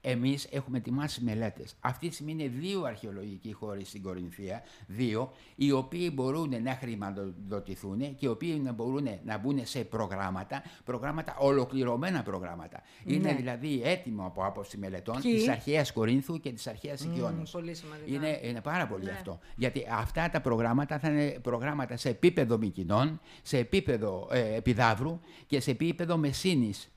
εμείς 0.00 0.46
έχουμε 0.50 0.78
ετοιμάσει 0.78 1.24
μελέτες. 1.24 1.74
Αυτή 1.80 2.08
τη 2.08 2.14
στιγμή 2.14 2.32
είναι 2.32 2.48
δύο 2.48 2.82
αρχαιολογικοί 2.82 3.52
χώροι 3.52 3.84
στην 3.84 4.02
Κορινθία, 4.02 4.62
δύο, 4.86 5.32
οι 5.54 5.72
οποίοι 5.72 6.10
μπορούν 6.14 6.62
να 6.62 6.72
χρηματοδοτηθούν 6.72 7.98
και 7.98 8.26
οι 8.26 8.28
οποίοι 8.28 8.60
να 8.64 8.72
μπορούν 8.82 9.08
να 9.24 9.38
μπουν 9.38 9.60
σε 9.66 9.84
προγράμματα, 9.84 10.62
προγράμματα 10.84 11.36
ολοκληρωμένα 11.38 12.22
προγράμματα. 12.22 12.82
Είναι 13.04 13.30
Ναι. 13.30 13.36
δηλαδή 13.36 13.80
έτοιμο 13.84 14.26
από 14.26 14.44
άποψη 14.44 14.78
μελετών 14.78 15.20
Ποιοι; 15.20 15.34
της 15.34 15.48
αρχαίας 15.48 15.92
Κορίνθου 15.92 16.40
και 16.40 16.52
της 16.52 16.66
αρχαίας 16.66 17.00
Οικειώνος. 17.00 17.50
πολύ 17.50 17.74
σημαντικά. 17.74 18.10
Είναι, 18.16 18.40
είναι 18.42 18.60
πάρα 18.60 18.86
πολύ 18.86 19.04
Ναι. 19.04 19.10
αυτό. 19.10 19.38
Γιατί 19.56 19.86
αυτά 19.90 20.30
τα 20.30 20.40
προγράμματα 20.40 20.98
θα 20.98 21.08
είναι 21.10 21.30
προγράμματα 21.42 21.96
σε 21.96 22.08
επίπεδο 22.08 22.58
Μικηνών, 22.58 23.20
σε 23.42 23.58
επίπεδο 23.58 24.28
ε, 24.30 24.54
Επιδαύρου 24.54 25.20
και 25.46 25.60
σε 25.60 25.70
επίπεδο 25.70 26.16
Μεσίνης. 26.16 26.88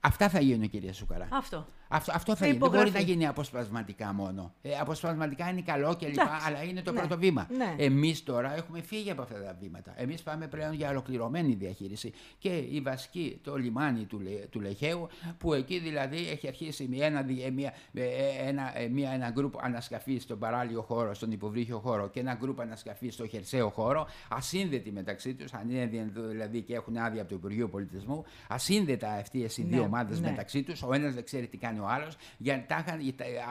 Αυτά 0.00 0.28
θα 0.28 0.40
γίνουν, 0.40 0.70
κυρία 0.70 0.92
Σουκαρά. 0.92 1.28
Αυτό. 1.32 1.66
Αυτό, 1.94 2.12
αυτό 2.14 2.32
θα 2.32 2.38
Θα 2.38 2.46
γίνει. 2.46 2.58
Δεν 2.58 2.68
μπορεί 2.68 2.78
να 2.82 2.86
υπογραφεί. 2.86 3.10
γίνει 3.10 3.26
αποσπασματικά 3.26 4.12
μόνο. 4.12 4.54
Ε, 4.62 4.70
αποσπασματικά 4.80 5.48
είναι 5.48 5.60
καλό 5.60 5.94
και 5.96 6.06
λοιπά, 6.06 6.22
Εντάξει. 6.22 6.46
αλλά 6.46 6.62
είναι 6.62 6.82
το 6.82 6.92
Ναι. 6.92 6.98
πρώτο 6.98 7.18
βήμα. 7.18 7.46
Ναι. 7.56 7.74
Εμείς 7.84 8.22
τώρα 8.22 8.56
έχουμε 8.56 8.80
φύγει 8.82 9.10
από 9.10 9.22
αυτά 9.22 9.42
τα 9.42 9.56
βήματα. 9.60 9.92
Εμείς 9.96 10.22
πάμε 10.22 10.46
πλέον 10.48 10.72
για 10.74 10.90
ολοκληρωμένη 10.90 11.54
διαχείριση. 11.54 12.12
Και 12.38 12.48
η 12.48 12.80
βασική, 12.80 13.40
το 13.44 13.56
λιμάνι 13.56 14.04
του, 14.04 14.20
Λε- 14.20 14.46
του 14.50 14.60
Λεχαίου, 14.60 15.08
που 15.38 15.52
εκεί 15.52 15.78
δηλαδή 15.78 16.28
έχει 16.28 16.48
αρχίσει 16.48 16.86
μια, 16.90 17.06
ένα, 17.06 17.22
δι- 17.22 17.44
ε, 17.44 17.50
μια, 17.50 17.74
ε, 17.94 18.02
ε, 18.02 18.48
ένα, 18.48 18.78
ε, 18.78 18.88
μια, 18.88 19.10
ένα 19.10 19.30
γκρουπ 19.30 19.54
ανασκαφή 19.64 20.18
στον 20.18 20.38
παράλιο 20.38 20.82
χώρο, 20.82 21.14
στον 21.14 21.32
υποβρύχιο 21.32 21.78
χώρο 21.78 22.08
και 22.08 22.20
ένα 22.20 22.34
γκρουπ 22.34 22.60
ανασκαφή 22.60 23.08
στο 23.08 23.26
χερσαίο 23.26 23.68
χώρο, 23.68 24.06
ασύνδετοι 24.28 24.92
μεταξύ 24.92 25.34
τους, 25.34 25.52
αν 25.52 25.70
είναι 25.70 25.86
δυνατό 25.86 26.28
δηλαδή 26.28 26.60
και 26.62 26.74
έχουν 26.74 26.96
άδεια 26.96 27.20
από 27.20 27.30
το 27.30 27.36
Υπουργείο 27.36 27.68
Πολιτισμού, 27.68 28.24
ασύνδετα 28.48 29.12
αυτέ 29.12 29.38
οι 29.38 29.46
δύο 29.62 29.66
Ναι, 29.68 29.80
ομάδες 29.80 30.20
ναι. 30.20 30.30
μεταξύ 30.30 30.62
τους, 30.62 30.82
ο 30.82 30.92
ένας 30.94 31.14
δεν 31.14 31.24
ξέρει 31.24 31.46
τι 31.46 31.56
κάνει 31.56 31.78
ο 31.82 31.86
άλλος, 31.88 32.16
για 32.38 32.64
τα 32.66 32.84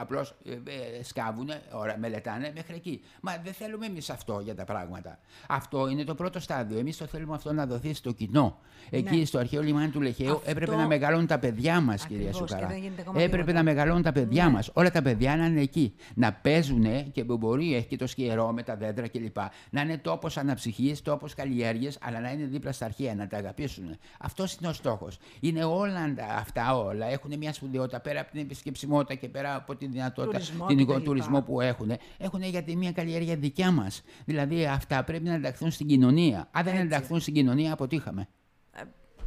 απλώς 0.00 0.34
σκάβουν, 1.02 1.50
ώρα, 1.72 1.98
μελετάνε 1.98 2.52
μέχρι 2.54 2.74
εκεί. 2.74 3.00
Μα 3.20 3.36
δεν 3.44 3.52
θέλουμε 3.52 3.86
εμείς 3.86 4.10
αυτό 4.10 4.40
για 4.44 4.54
τα 4.54 4.64
πράγματα. 4.64 5.18
Αυτό 5.48 5.88
είναι 5.88 6.04
το 6.04 6.14
πρώτο 6.14 6.40
στάδιο. 6.40 6.78
Εμείς 6.78 6.96
το 6.96 7.06
θέλουμε 7.06 7.34
αυτό 7.34 7.52
να 7.52 7.66
δοθεί 7.66 7.94
στο 7.94 8.12
κοινό. 8.12 8.58
Εκεί 8.90 9.16
Ναι. 9.16 9.24
στο 9.24 9.38
αρχαίο 9.38 9.62
λιμάνι 9.62 9.88
του 9.90 10.00
Λεχαίου 10.00 10.32
Αυτό- 10.36 10.50
έπρεπε 10.50 10.76
να 10.76 10.86
μεγαλώνουν 10.86 11.26
τα 11.26 11.38
παιδιά 11.38 11.80
μας, 11.80 12.06
κυρία 12.06 12.28
Ακριβώς, 12.28 12.40
και 12.50 12.54
Σουκαρά. 12.54 12.72
δεν 12.72 12.82
γίνεται 12.82 13.00
ακόμα 13.00 13.18
Έπρεπε 13.20 13.36
τίποτα. 13.36 13.56
να 13.58 13.62
μεγαλώνουν 13.62 14.02
τα 14.02 14.12
παιδιά 14.12 14.44
Ναι. 14.44 14.50
μας. 14.50 14.70
Όλα 14.72 14.90
τα 14.90 15.02
παιδιά 15.02 15.36
να 15.36 15.44
είναι 15.46 15.60
εκεί. 15.60 15.94
Να 16.14 16.32
παίζουν 16.32 17.12
και 17.12 17.24
μπορεί, 17.24 17.74
έχει 17.74 17.86
και 17.86 17.96
το 17.96 18.06
σκιερό 18.06 18.52
με 18.52 18.62
τα 18.62 18.76
δέντρα 18.76 19.08
κλπ. 19.08 19.36
Να 19.70 19.80
είναι 19.80 19.98
τόπος 19.98 20.36
αναψυχής, 20.36 21.02
τόπος 21.02 21.34
καλλιέργειας, 21.34 21.98
αλλά 22.02 22.20
να 22.20 22.30
είναι 22.30 22.44
δίπλα 22.44 22.72
στα 22.72 22.84
αρχαία, 22.84 23.14
να 23.14 23.26
τα 23.26 23.36
αγαπήσουν. 23.36 23.96
Αυτός 24.18 24.54
είναι 24.54 24.68
ο 24.68 24.72
στόχος. 24.72 25.18
Είναι 25.40 25.64
όλα 25.64 26.14
τα- 26.16 26.24
αυτά 26.34 26.76
όλα. 26.78 27.06
Έχουν 27.06 27.32
μια 27.38 27.52
σπουδαιότητα 27.52 28.00
πέρα 28.00 28.21
από 28.22 28.30
την 28.30 28.40
επισκεψιμότητα 28.40 29.14
και 29.14 29.28
πέρα 29.28 29.54
από 29.54 29.76
τη 29.76 29.86
δυνατότητα, 29.86 30.38
Τουρισμό 30.38 30.66
την 30.66 30.76
και 30.76 30.82
οικο- 30.82 30.92
τα 30.92 30.98
λοιπά. 30.98 31.10
τουρισμό 31.10 31.42
που 31.42 31.60
έχουν. 31.60 31.92
Έχουν 32.18 32.42
γιατί 32.42 32.76
μια 32.76 32.92
καλλιέργεια 32.92 33.36
δικιά 33.36 33.70
μας. 33.70 34.02
Δηλαδή 34.24 34.66
αυτά 34.66 35.04
πρέπει 35.04 35.24
να 35.24 35.34
ενταχθούν 35.34 35.70
στην 35.70 35.86
κοινωνία. 35.86 36.48
Αν 36.52 36.64
δεν 36.64 36.72
Έτσι. 36.74 36.86
ενταχθούν 36.86 37.20
στην 37.20 37.34
κοινωνία, 37.34 37.72
αποτύχαμε. 37.72 38.28
Ε, 38.72 38.80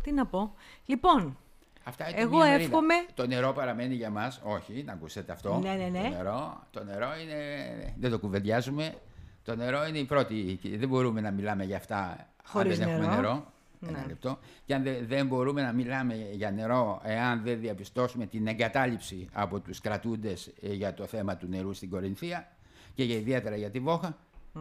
τι 0.04 0.12
να 0.12 0.26
πω. 0.26 0.54
Λοιπόν, 0.86 1.38
Αυτά 1.88 2.10
είναι 2.10 2.20
Εγώ 2.22 2.36
μια 2.38 2.46
μερίδα. 2.46 2.64
εύχομαι- 2.64 3.06
Το 3.14 3.28
νερό 3.28 3.54
παραμένει 3.54 3.96
για 3.96 4.10
μας, 4.10 4.42
όχι, 4.44 4.84
να 4.86 4.94
ακούσετε 4.94 5.32
αυτό. 5.32 5.60
Ναι, 5.64 5.74
ναι, 5.74 5.88
ναι. 6.00 6.02
Το 6.10 6.10
νερό, 6.16 6.64
το 6.72 6.84
νερό 6.84 7.08
είναι, 7.24 7.36
δεν 8.00 8.12
το 8.12 8.20
κουβεντιάζουμε. 8.20 8.94
Το 9.44 9.56
νερό 9.56 9.86
είναι 9.86 9.98
η 9.98 10.04
πρώτη, 10.04 10.60
δεν 10.78 10.88
μπορούμε 10.90 11.22
να 11.22 11.32
μιλάμε 11.32 11.64
για 11.64 11.78
αυτά 11.78 12.28
Χωρίς 12.46 12.80
αν 12.80 12.86
δεν 12.88 12.96
έχουμε 13.00 13.16
νερό. 13.16 13.54
Νερό. 13.86 13.98
Ένα 13.98 14.00
Ναι. 14.02 14.08
λεπτό. 14.08 14.40
Και 14.66 14.74
αν 14.74 14.84
δεν, 14.84 15.06
δεν 15.08 15.28
μπορούμε 15.28 15.62
να 15.62 15.72
μιλάμε 15.72 16.16
για 16.32 16.52
νερό 16.52 17.02
εάν 17.04 17.42
δεν 17.44 17.60
διαπιστώσουμε 17.60 18.26
την 18.26 18.48
εγκατάλειψη 18.48 19.28
από 19.34 19.60
τους 19.60 19.80
κρατούντες 19.82 20.52
ε, 20.62 20.74
για 20.74 20.94
το 20.94 21.06
θέμα 21.06 21.38
του 21.38 21.48
νερού 21.48 21.74
στην 21.74 21.90
Κορινθία 21.90 22.48
και 22.94 23.04
για, 23.04 23.16
ιδιαίτερα 23.16 23.56
για 23.56 23.70
τη 23.70 23.80
Βόχα. 23.80 24.18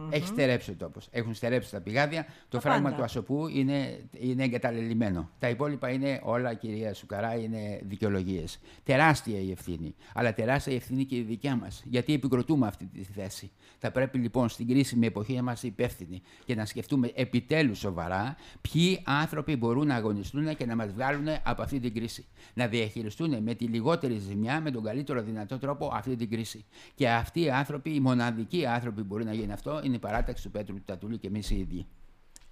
Έχει 0.09 0.27
στερέψει 0.27 0.71
ο 0.71 0.75
τόπος. 0.77 1.07
Έχουν 1.11 1.33
στερέψει 1.33 1.71
τα 1.71 1.81
πηγάδια. 1.81 2.25
Το 2.25 2.57
Τα 2.57 2.59
φράγμα 2.59 2.83
πάντα. 2.83 2.95
του 2.95 3.03
Ασοπού 3.03 3.47
είναι, 3.47 3.99
είναι 4.11 4.43
εγκαταλελειμμένο. 4.43 5.29
Τα 5.39 5.49
υπόλοιπα 5.49 5.89
είναι 5.89 6.19
όλα, 6.23 6.53
κυρία 6.53 6.93
Σουκαρά, 6.93 7.35
είναι 7.35 7.81
δικαιολογίες. 7.83 8.59
Τεράστια 8.83 9.39
η 9.39 9.51
ευθύνη. 9.51 9.95
Αλλά 10.13 10.33
τεράστια 10.33 10.73
η 10.73 10.75
ευθύνη 10.75 11.05
και 11.05 11.15
η 11.15 11.21
δικιά 11.21 11.55
μας. 11.55 11.83
Γιατί 11.85 12.13
επικροτούμε 12.13 12.67
αυτή 12.67 12.85
τη 12.85 13.03
θέση. 13.03 13.51
Θα 13.77 13.91
πρέπει 13.91 14.17
λοιπόν 14.17 14.49
στην 14.49 14.67
κρίσιμη 14.67 15.05
εποχή 15.05 15.33
να 15.33 15.39
είμαστε 15.39 15.67
υπεύθυνοι 15.67 16.21
και 16.45 16.55
να 16.55 16.65
σκεφτούμε 16.65 17.11
επιτέλους 17.15 17.79
σοβαρά 17.79 18.35
ποιοι 18.61 19.01
άνθρωποι 19.05 19.55
μπορούν 19.55 19.87
να 19.87 19.95
αγωνιστούν 19.95 20.55
και 20.55 20.65
να 20.65 20.75
μας 20.75 20.91
βγάλουν 20.91 21.27
από 21.43 21.61
αυτή 21.61 21.79
την 21.79 21.93
κρίση. 21.93 22.25
Να 22.53 22.67
διαχειριστούν 22.67 23.43
με 23.43 23.53
τη 23.53 23.65
λιγότερη 23.65 24.17
ζημιά, 24.17 24.61
με 24.61 24.71
τον 24.71 24.83
καλύτερο 24.83 25.21
δυνατό 25.21 25.57
τρόπο 25.57 25.91
αυτή 25.93 26.15
την 26.15 26.29
κρίση. 26.29 26.65
Και 26.95 27.09
αυτοί 27.09 27.41
οι 27.41 27.49
άνθρωποι, 27.49 27.95
οι 27.95 27.99
μοναδικοί 27.99 28.65
άνθρωποι 28.65 29.01
που 29.01 29.07
μπορεί 29.07 29.23
να 29.23 29.33
γίνει 29.33 29.51
αυτό, 29.51 29.81
είναι 29.85 29.95
η 29.95 29.99
παράταξη 29.99 30.43
του 30.43 30.51
Πέτρου 30.51 30.75
του 30.75 30.83
Τατούλη 30.85 31.17
και 31.17 31.27
εμείς 31.27 31.49
οι 31.49 31.55
ίδιοι. 31.59 31.87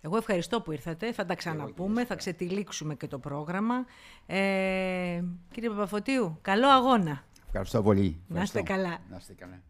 εγώ 0.01 0.17
ευχαριστώ 0.17 0.61
που 0.61 0.71
ήρθατε. 0.71 1.11
Θα 1.13 1.25
τα 1.25 1.35
ξαναπούμε, 1.35 2.05
θα 2.05 2.15
ξετυλίξουμε 2.15 2.95
και 2.95 3.07
το 3.07 3.19
πρόγραμμα. 3.19 3.85
Ε, 4.25 5.23
κύριε 5.51 5.69
Παπαφωτίου, 5.69 6.37
καλό 6.41 6.67
αγώνα. 6.67 7.23
Ευχαριστώ 7.45 7.81
πολύ. 7.83 8.21
Να 8.27 8.41
είστε 8.41 8.59
Ευχαριστώ. 8.59 8.89
καλά. 8.89 8.97
Να 9.09 9.17
είστε 9.17 9.33
καλά. 9.33 9.61